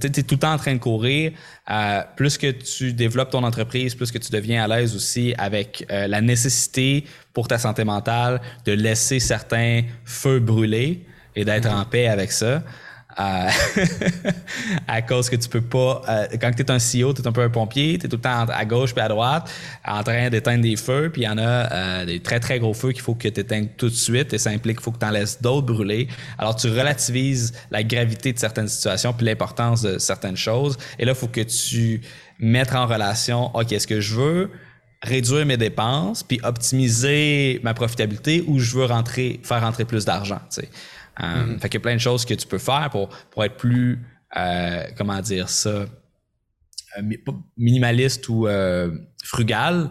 [0.00, 1.32] tu es tout le temps en train de courir.
[1.70, 5.86] Euh, plus que tu développes ton entreprise, plus que tu deviens à l'aise aussi avec
[5.90, 11.02] euh, la nécessité pour ta santé mentale de laisser certains feux brûler
[11.36, 11.80] et d'être mm-hmm.
[11.80, 12.62] en paix avec ça.
[14.88, 16.02] À cause que tu peux pas.
[16.08, 18.16] Euh, quand tu es un CEO, tu es un peu un pompier, tu es tout
[18.16, 19.50] le temps à gauche puis à droite
[19.84, 22.74] en train d'éteindre des feux, puis il y en a euh, des très très gros
[22.74, 24.98] feux qu'il faut que tu éteignes tout de suite et ça implique qu'il faut que
[24.98, 26.08] tu en laisses d'autres brûler.
[26.38, 30.76] Alors tu relativises la gravité de certaines situations puis l'importance de certaines choses.
[30.98, 32.00] Et là, il faut que tu
[32.38, 34.50] mettes en relation, OK, est-ce que je veux
[35.02, 40.40] réduire mes dépenses puis optimiser ma profitabilité ou je veux rentrer, faire rentrer plus d'argent,
[40.50, 40.68] tu sais?
[41.20, 41.60] Euh, mm-hmm.
[41.60, 44.04] Fait qu'il y a plein de choses que tu peux faire pour, pour être plus,
[44.36, 45.86] euh, comment dire ça, euh,
[47.56, 48.48] minimaliste ou
[49.22, 49.90] frugal.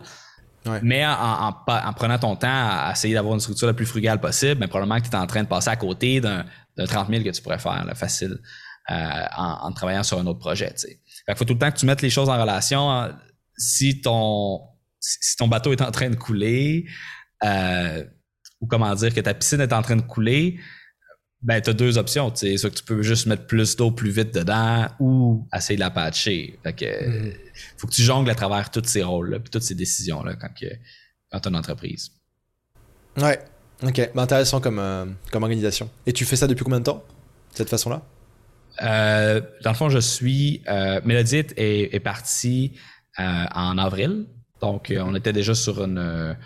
[0.82, 4.62] Mais en, en, prenant ton temps à essayer d'avoir une structure la plus frugale possible,
[4.62, 6.46] mais probablement que tu es en train de passer à côté d'un
[6.78, 8.40] 30 000 que tu pourrais faire facile
[8.88, 10.74] en, travaillant sur un autre projet.
[10.78, 10.98] Fait
[11.28, 13.14] qu'il faut tout le temps que tu mettes les choses en relation.
[13.58, 14.62] Si ton,
[15.02, 16.86] si ton bateau est en train de couler,
[18.62, 20.62] ou comment dire que ta piscine est en train de couler,
[21.44, 22.32] ben, tu as deux options.
[22.32, 25.82] Tu sais, que tu peux juste mettre plus d'eau plus vite dedans ou essayer de
[25.82, 26.58] la patcher.
[26.64, 27.34] Fait que, mm-hmm.
[27.78, 30.68] faut que tu jongles à travers tous ces rôles-là puis toutes ces décisions-là quand, tu
[31.32, 32.12] as une entreprise.
[33.18, 33.40] Ouais.
[33.84, 34.12] Ok.
[34.16, 35.90] Ben, intéressant comme, euh, comme organisation.
[36.06, 37.04] Et tu fais ça depuis combien de temps,
[37.52, 38.02] de cette façon-là?
[38.82, 40.64] Euh, dans le fond, je suis.
[40.68, 42.74] Euh, Mélodite est, est partie
[43.20, 44.28] euh, en avril.
[44.62, 46.38] Donc, on était déjà sur une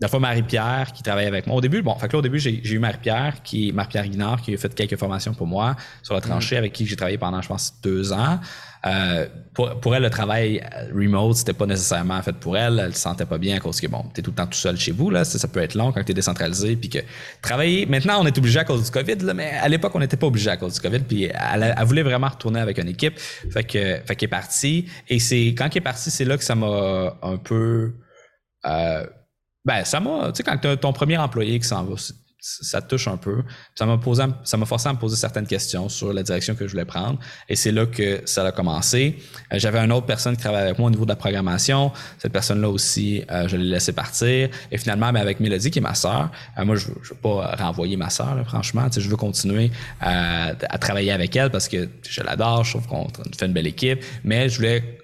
[0.00, 1.56] la fois Marie-Pierre qui travaille avec moi.
[1.56, 4.54] Au début, bon, fait que là, au début, j'ai eu Marie-Pierre, qui Marie-Pierre Guinard, qui
[4.54, 6.58] a fait quelques formations pour moi sur la tranchée, mm.
[6.58, 8.38] avec qui j'ai travaillé pendant, je pense, deux ans.
[8.86, 10.62] Euh, pour, elle, le travail
[10.94, 12.78] remote, c'était pas nécessairement fait pour elle.
[12.78, 14.76] Elle se sentait pas bien à cause que, bon, t'es tout le temps tout seul
[14.76, 15.24] chez vous, là.
[15.24, 16.98] Ça, peut être long quand t'es décentralisé, puis que
[17.42, 17.86] travailler.
[17.86, 20.28] Maintenant, on est obligé à cause du COVID, là, mais à l'époque, on n'était pas
[20.28, 23.18] obligé à cause du COVID, puis elle, voulait vraiment retourner avec une équipe.
[23.18, 24.86] Fait que, fait qu'elle est partie.
[25.08, 27.94] Et c'est, quand elle est partie, c'est là que ça m'a un peu,
[28.64, 29.06] euh,
[29.68, 31.94] ben, ça m'a, tu sais, quand tu as ton premier employé qui s'en va,
[32.40, 33.42] ça te touche un peu.
[33.74, 36.66] Ça m'a posé, ça m'a forcé à me poser certaines questions sur la direction que
[36.66, 37.18] je voulais prendre.
[37.50, 39.18] Et c'est là que ça a commencé.
[39.52, 41.92] Euh, j'avais une autre personne qui travaillait avec moi au niveau de la programmation.
[42.16, 44.48] Cette personne-là aussi, euh, je l'ai laissé partir.
[44.70, 47.56] Et finalement, ben, avec Mélodie, qui est ma sœur, euh, moi, je ne veux pas
[47.56, 48.88] renvoyer ma sœur, franchement.
[48.88, 52.64] Tu je veux continuer à, travailler avec elle parce que je l'adore.
[52.64, 53.06] Je trouve qu'on
[53.36, 54.02] fait une belle équipe.
[54.24, 54.98] Mais je voulais,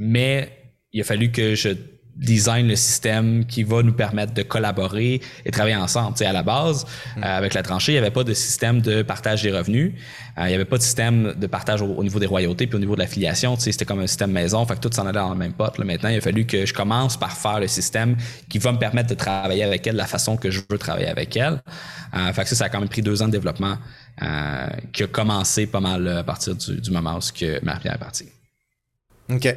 [0.00, 1.68] mais il a fallu que je
[2.16, 6.16] design le système qui va nous permettre de collaborer et travailler ensemble.
[6.16, 6.84] Tu à la base,
[7.16, 7.24] mm.
[7.24, 9.94] euh, avec la tranchée, il n'y avait pas de système de partage des revenus.
[10.38, 12.80] Euh, il n'y avait pas de système de partage au, niveau des royautés puis au
[12.80, 13.56] niveau de l'affiliation.
[13.56, 14.64] Tu sais, c'était comme un système maison.
[14.66, 15.76] Fait que tout s'en allait dans le même pot.
[15.76, 15.84] Là.
[15.84, 18.16] Maintenant, il a fallu que je commence par faire le système
[18.48, 21.08] qui va me permettre de travailler avec elle de la façon que je veux travailler
[21.08, 21.62] avec elle.
[22.14, 23.78] Euh, fait que ça, ça a quand même pris deux ans de développement
[24.92, 28.28] qui a commencé pas mal à partir du, moment où que Marie-Pierre est partie.
[29.28, 29.56] OK.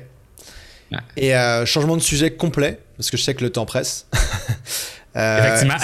[1.15, 4.07] Et euh, changement de sujet complet, parce que je sais que le temps presse.
[5.15, 5.77] euh, Effectivement.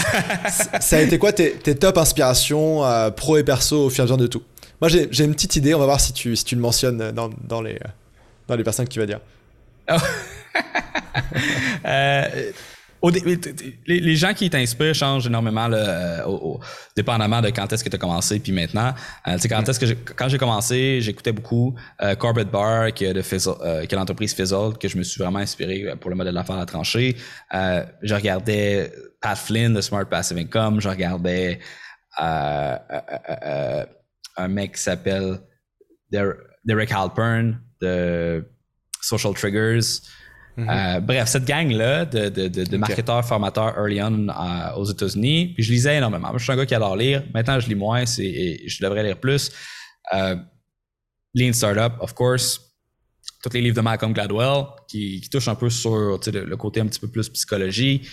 [0.80, 4.01] ça a été quoi tes, tes top inspirations euh, pro et perso au fur et
[4.01, 4.43] à mesure de tout?
[4.82, 7.30] Moi, j'ai une petite idée, on va voir si tu, si tu le mentionnes dans,
[7.47, 7.80] dans, les,
[8.47, 9.20] dans les personnes que tu vas dire.
[9.89, 9.95] Oh.
[13.10, 16.22] les, gens qui t'inspirent changent énormément euh,
[16.95, 18.93] dépendamment de quand est-ce que tu as commencé puis maintenant.
[19.28, 23.22] Euh, quand est-ce que quand j'ai commencé, j'écoutais beaucoup euh, Corbett Barr qui est de
[23.22, 26.60] euh, qui l'entreprise Fizzle que je me suis vraiment inspiré pour le modèle d'affaires à
[26.60, 27.18] la tranchée.
[27.51, 28.89] je regardais
[29.22, 31.60] Pat Flynn de Smart Passive Income, je regardais
[32.18, 33.86] un
[34.47, 35.41] mec qui s'appelle
[36.10, 38.47] Derek Halpern de
[39.01, 39.99] Social Triggers.
[40.58, 40.97] Mm-hmm.
[40.97, 45.64] Euh, bref, cette gang-là de, de, de, marketeurs, formateurs early on euh, aux États-Unis, puis
[45.64, 46.30] je lisais énormément.
[46.30, 47.24] Moi, je suis un gars qui adore lire.
[47.34, 49.51] Maintenant, je lis moins, et je devrais lire plus.
[50.14, 50.36] Euh,
[51.34, 52.60] Lean Startup, of course.
[53.41, 56.86] Tous les livres de Malcolm Gladwell qui, qui touchent un peu sur le, côté un
[56.86, 58.08] petit peu plus psychologie.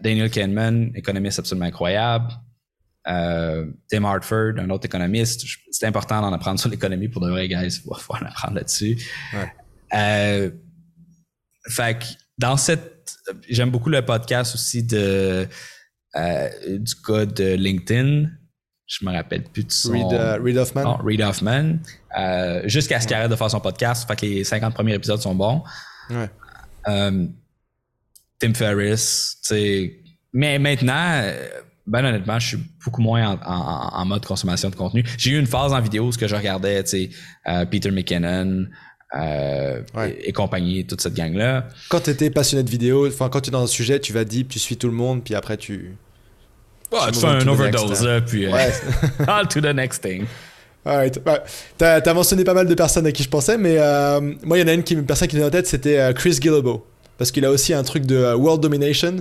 [0.00, 2.32] Daniel Kahneman, économiste absolument incroyable.
[3.04, 5.44] Tim Hartford, un autre économiste.
[5.70, 7.80] C'est important d'en apprendre sur l'économie pour de vrais guys.
[7.84, 8.96] Il faut en apprendre là-dessus.
[9.32, 9.52] Ouais.
[9.94, 10.50] Euh,
[11.68, 12.04] fait que
[12.38, 12.92] dans cette.
[13.48, 15.48] J'aime beaucoup le podcast aussi de
[16.14, 18.28] du gars de LinkedIn.
[18.86, 19.92] Je me rappelle plus de son.
[19.92, 20.82] Reed, Reed Hoffman.
[20.82, 21.78] Non, Reed Hoffman.
[22.64, 24.06] Jusqu'à ce qu'il arrête de faire son podcast.
[24.08, 25.62] Fait que les 50 premiers épisodes sont bons.
[26.10, 26.30] Ouais.
[28.38, 29.40] Tim Ferriss.
[30.32, 31.22] Mais maintenant,
[31.86, 35.04] ben honnêtement, je suis beaucoup moins en, mode consommation de contenu.
[35.18, 37.10] J'ai eu une phase en vidéo où ce que je regardais, tu sais,
[37.46, 38.66] euh, Peter McKinnon
[39.18, 39.80] euh,
[40.22, 41.68] et, compagnie, toute cette gang-là.
[41.88, 44.24] Quand tu étais passionné de vidéo, enfin quand tu es dans un sujet, tu vas
[44.24, 45.96] deep, tu suis tout le monde, puis après tu...
[46.92, 48.46] Ouais, tu, fais un overdose, là, puis...
[48.46, 48.72] Euh, ouais.
[49.28, 50.24] on to the next thing.
[50.84, 51.20] Alright.
[51.26, 51.40] Ouais.
[51.78, 53.76] T'as as mentionné pas mal de personnes à qui je pensais, mais
[54.44, 56.12] moi, il y en a une, qui, une personne qui me vient en tête, c'était
[56.14, 56.86] Chris Gillibo.
[57.18, 59.16] Parce qu'il a aussi un truc de World Domination.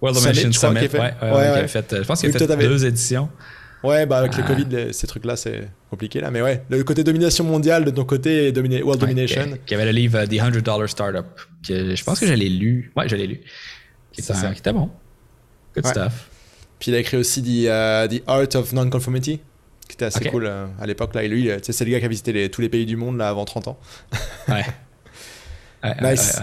[0.00, 3.28] World Domination Summit, ouais, ouais, fait, je pense qu'il a fait deux éditions.
[3.86, 4.46] Ouais, bah avec le ah.
[4.46, 6.30] Covid, ces trucs-là, c'est compliqué là.
[6.30, 9.58] Mais ouais, le côté domination mondiale de ton côté, World Domination.
[9.64, 11.26] Qui avait le livre uh, The $100 Startup.
[11.66, 12.92] Que je pense que je l'ai lu.
[12.96, 13.40] Ouais, je l'ai lu.
[14.12, 14.90] Qui était, qui était bon.
[15.74, 16.28] Good stuff.
[16.78, 19.40] Puis il a écrit aussi The, uh, The Art of Non-Conformity,
[19.88, 21.14] qui était assez cool uh, à l'époque.
[21.14, 21.22] là.
[21.22, 23.44] Et lui, c'est le gars qui a visité tous les pays du monde là, avant
[23.44, 23.78] 30 ans.
[24.48, 24.64] ouais.
[26.02, 26.40] nice.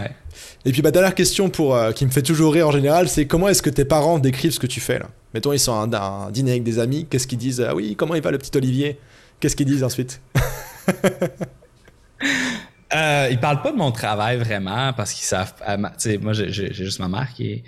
[0.66, 3.26] Et puis ma dernière question pour, euh, qui me fait toujours rire en général, c'est
[3.26, 5.10] comment est-ce que tes parents décrivent ce que tu fais là?
[5.34, 7.62] Mettons, ils sont à un, dîner avec des amis, qu'est-ce qu'ils disent?
[7.62, 9.00] Ah oui, comment il va le petit Olivier?
[9.40, 10.22] Qu'est-ce qu'ils disent ensuite?
[12.96, 15.56] Euh, Ils parlent pas de mon travail vraiment parce qu'ils savent.
[15.68, 17.64] Euh, tu moi, j'ai juste ma mère qui est.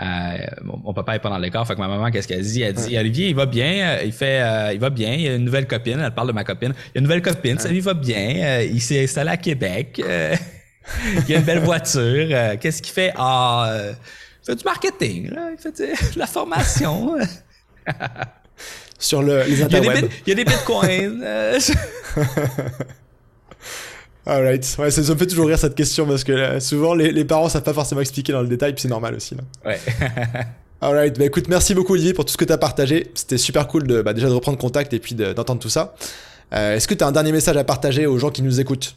[0.00, 2.62] Euh, mon, papa est pas dans l'écart, fait que ma maman, qu'est-ce qu'elle dit?
[2.62, 5.66] Elle dit, Olivier, il va bien, il fait, il va bien, il a une nouvelle
[5.66, 8.60] copine, elle parle de ma copine, il a une nouvelle copine, ça lui va bien,
[8.60, 10.00] il s'est installé à Québec,
[11.28, 12.28] il a une belle voiture.
[12.30, 13.12] Euh, qu'est-ce qu'il fait?
[13.16, 13.92] Ah, euh,
[14.48, 15.78] fait du marketing, il fait
[16.14, 17.16] de la formation.
[18.98, 20.08] Sur le, les interwebs.
[20.26, 21.22] Il y a des, bitcoins.
[21.24, 21.60] Euh.
[24.26, 24.76] Alright.
[24.78, 27.62] Ouais, ça, me fait toujours rire cette question parce que souvent les, les, parents savent
[27.62, 29.36] pas forcément expliquer dans le détail, puis c'est normal aussi.
[29.36, 29.42] Là.
[29.64, 29.80] Ouais.
[30.80, 31.18] Alright.
[31.18, 33.10] Bah écoute, merci beaucoup Olivier pour tout ce que tu as partagé.
[33.14, 35.94] C'était super cool de, bah, déjà de reprendre contact et puis d'entendre tout ça.
[36.50, 38.96] Est-ce que tu as un dernier message à partager aux gens qui nous écoutent?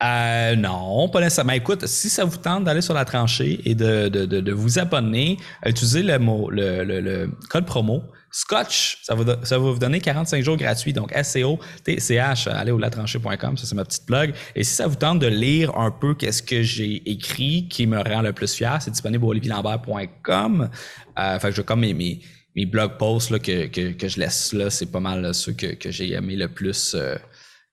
[0.00, 1.54] Euh, non, pas nécessairement.
[1.54, 5.38] Écoute, si ça vous tente d'aller sur la tranchée et de, de, de, vous abonner,
[5.66, 10.44] utilisez le, mot, le, le, code promo Scotch, ça va, ça va vous donner 45
[10.44, 10.92] jours gratuits.
[10.92, 14.34] Donc, SCO, TCH, allez au latranchée.com, ça c'est ma petite blog.
[14.54, 17.98] Et si ça vous tente de lire un peu qu'est-ce que j'ai écrit qui me
[18.00, 20.70] rend le plus fier, c'est disponible au olivierlambert.com.
[21.18, 22.20] Euh, fait que je comme mes, mes,
[22.54, 25.74] mes blog posts là, que, que, que je laisse là, c'est pas mal ceux que,
[25.74, 26.94] que j'ai aimé le plus.
[26.94, 27.16] Euh,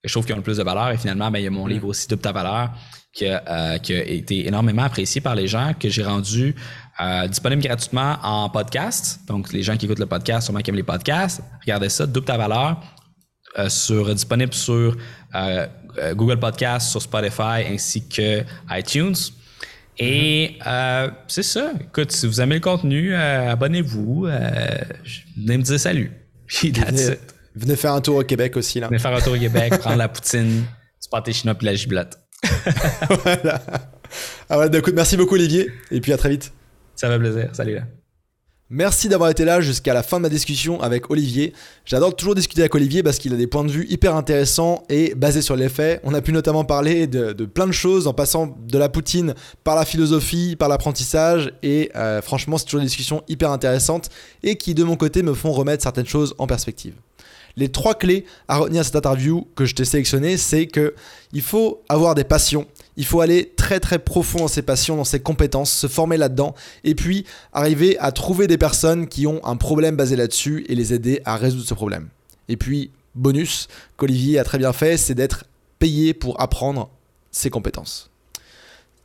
[0.06, 0.90] je trouve qu'ils ont le plus de valeur.
[0.90, 1.70] Et finalement, ben, il y a mon mm.
[1.70, 2.70] livre aussi, Double ta valeur,
[3.12, 6.54] qui a, euh, qui a, été énormément apprécié par les gens, que j'ai rendu
[7.00, 9.20] euh, disponible gratuitement en podcast.
[9.26, 12.26] Donc, les gens qui écoutent le podcast, sûrement qui aiment les podcasts, regardez ça, Double
[12.26, 12.80] ta valeur,
[13.58, 14.96] euh, sur, disponible sur
[16.12, 19.14] Google Podcast, sur Spotify ainsi que iTunes.
[19.98, 21.12] Et mm-hmm.
[21.26, 21.72] c'est ça.
[21.80, 24.28] Écoute, si vous aimez le contenu, abonnez-vous.
[25.36, 26.12] venez me dire salut.
[26.46, 27.35] Puis that's it.
[27.56, 28.80] Venez faire un tour au Québec aussi.
[28.80, 28.88] Là.
[28.88, 32.18] Venez faire un tour au Québec, prendre la poutine, du pâté chinois puis la giblotte.
[33.24, 33.60] voilà.
[34.48, 36.52] Ah ouais, écoute, merci beaucoup Olivier, et puis à très vite.
[36.94, 37.48] Ça fait plaisir.
[37.52, 37.82] Salut là.
[38.68, 41.52] Merci d'avoir été là jusqu'à la fin de ma discussion avec Olivier.
[41.84, 45.14] J'adore toujours discuter avec Olivier parce qu'il a des points de vue hyper intéressants et
[45.14, 46.00] basés sur les faits.
[46.02, 49.76] On a pu notamment parler de, plein de choses en passant de la poutine par
[49.76, 54.10] la philosophie, par l'apprentissage et euh, franchement c'est toujours des discussions hyper intéressantes
[54.42, 56.94] et qui de mon côté me font remettre certaines choses en perspective.
[57.58, 60.94] Les trois clés à retenir de cette interview que je t'ai sélectionné, c'est que
[61.32, 62.66] il faut avoir des passions.
[62.98, 66.54] Il faut aller très très profond dans ses passions, dans ses compétences, se former là-dedans,
[66.84, 70.92] et puis arriver à trouver des personnes qui ont un problème basé là-dessus et les
[70.92, 72.08] aider à résoudre ce problème.
[72.48, 75.44] Et puis, bonus qu'Olivier a très bien fait, c'est d'être
[75.78, 76.90] payé pour apprendre
[77.30, 78.10] ses compétences.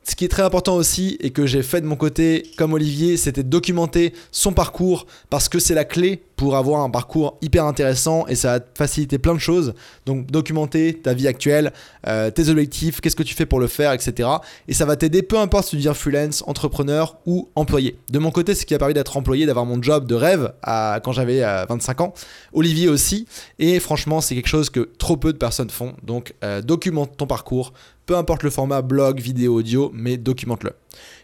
[0.04, 3.18] Ce qui est très important aussi et que j'ai fait de mon côté comme Olivier,
[3.18, 8.26] c'était documenter son parcours parce que c'est la clé pour avoir un parcours hyper intéressant
[8.26, 9.76] et ça va faciliter plein de choses.
[10.08, 11.72] Donc documenter ta vie actuelle,
[12.08, 14.28] euh, tes objectifs, qu'est-ce que tu fais pour le faire, etc.
[14.68, 17.96] Et ça va t'aider peu importe si tu deviens freelance, entrepreneur ou employé.
[18.10, 21.00] De mon côté, ce qui a permis d'être employé, d'avoir mon job de rêve à,
[21.04, 22.14] quand j'avais 25 euh, ans.
[22.54, 23.28] Olivier aussi.
[23.60, 25.94] Et franchement, c'est quelque chose que trop peu de personnes font.
[26.02, 27.72] Donc euh, documente ton parcours,
[28.08, 30.72] peu importe le format blog, vidéo, audio, mais documente-le.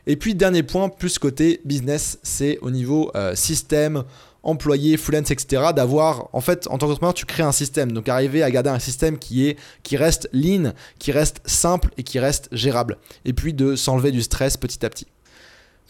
[0.06, 4.04] Et puis dernier point, plus côté business, c'est au niveau système,
[4.48, 5.66] employé, freelance, etc.
[5.76, 7.92] D'avoir, en fait, en tant qu'entrepreneur, tu crées un système.
[7.92, 12.04] Donc arriver à garder un système qui est, qui reste lean, qui reste simple et
[12.04, 12.98] qui reste gérable.
[13.26, 15.08] Et puis de s'enlever du stress petit à petit.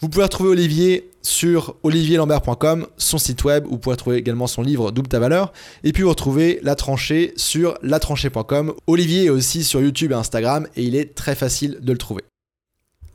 [0.00, 4.92] Vous pouvez retrouver Olivier sur olivierlambert.com, son site web, vous pouvez retrouver également son livre
[4.92, 5.52] Double ta valeur,
[5.82, 8.74] et puis vous retrouvez La Tranchée sur latranchée.com.
[8.86, 12.22] Olivier est aussi sur YouTube et Instagram, et il est très facile de le trouver.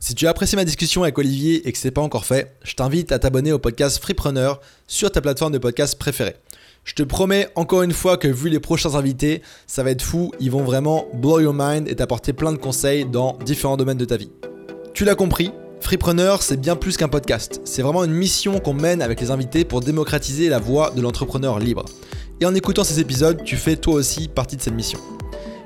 [0.06, 2.58] Si tu as apprécié ma discussion avec Olivier et que ce n'est pas encore fait,
[2.62, 6.36] je t'invite à t'abonner au podcast Freepreneur sur ta plateforme de podcast préférée.
[6.84, 10.30] Je te promets encore une fois que vu les prochains invités, ça va être fou,
[10.40, 14.04] ils vont vraiment blow your mind et t'apporter plein de conseils dans différents domaines de
[14.04, 14.30] ta vie.
[14.92, 17.62] Tu l'as compris, Freepreneur, c'est bien plus qu'un podcast.
[17.64, 21.58] C'est vraiment une mission qu'on mène avec les invités pour démocratiser la voix de l'entrepreneur
[21.58, 21.86] libre.
[22.42, 25.00] Et en écoutant ces épisodes, tu fais toi aussi partie de cette mission.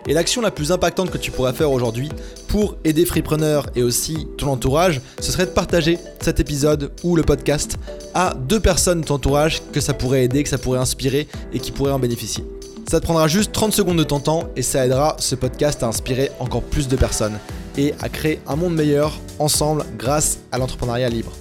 [0.08, 2.08] Et l'action la plus impactante que tu pourrais faire aujourd'hui
[2.48, 7.22] pour aider Freepreneur et aussi ton entourage, ce serait de partager cet épisode ou le
[7.22, 7.76] podcast
[8.14, 11.60] à deux personnes de ton entourage que ça pourrait aider, que ça pourrait inspirer et
[11.60, 12.42] qui pourraient en bénéficier.
[12.90, 15.88] Ça te prendra juste 30 secondes de ton temps et ça aidera ce podcast à
[15.88, 17.38] inspirer encore plus de personnes
[17.76, 21.32] et à créer un monde meilleur ensemble grâce à l'entrepreneuriat libre.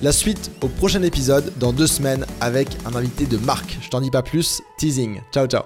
[0.00, 3.76] La suite au prochain épisode dans deux semaines avec un invité de marque.
[3.82, 5.20] Je t'en dis pas plus, teasing.
[5.30, 5.64] Ciao ciao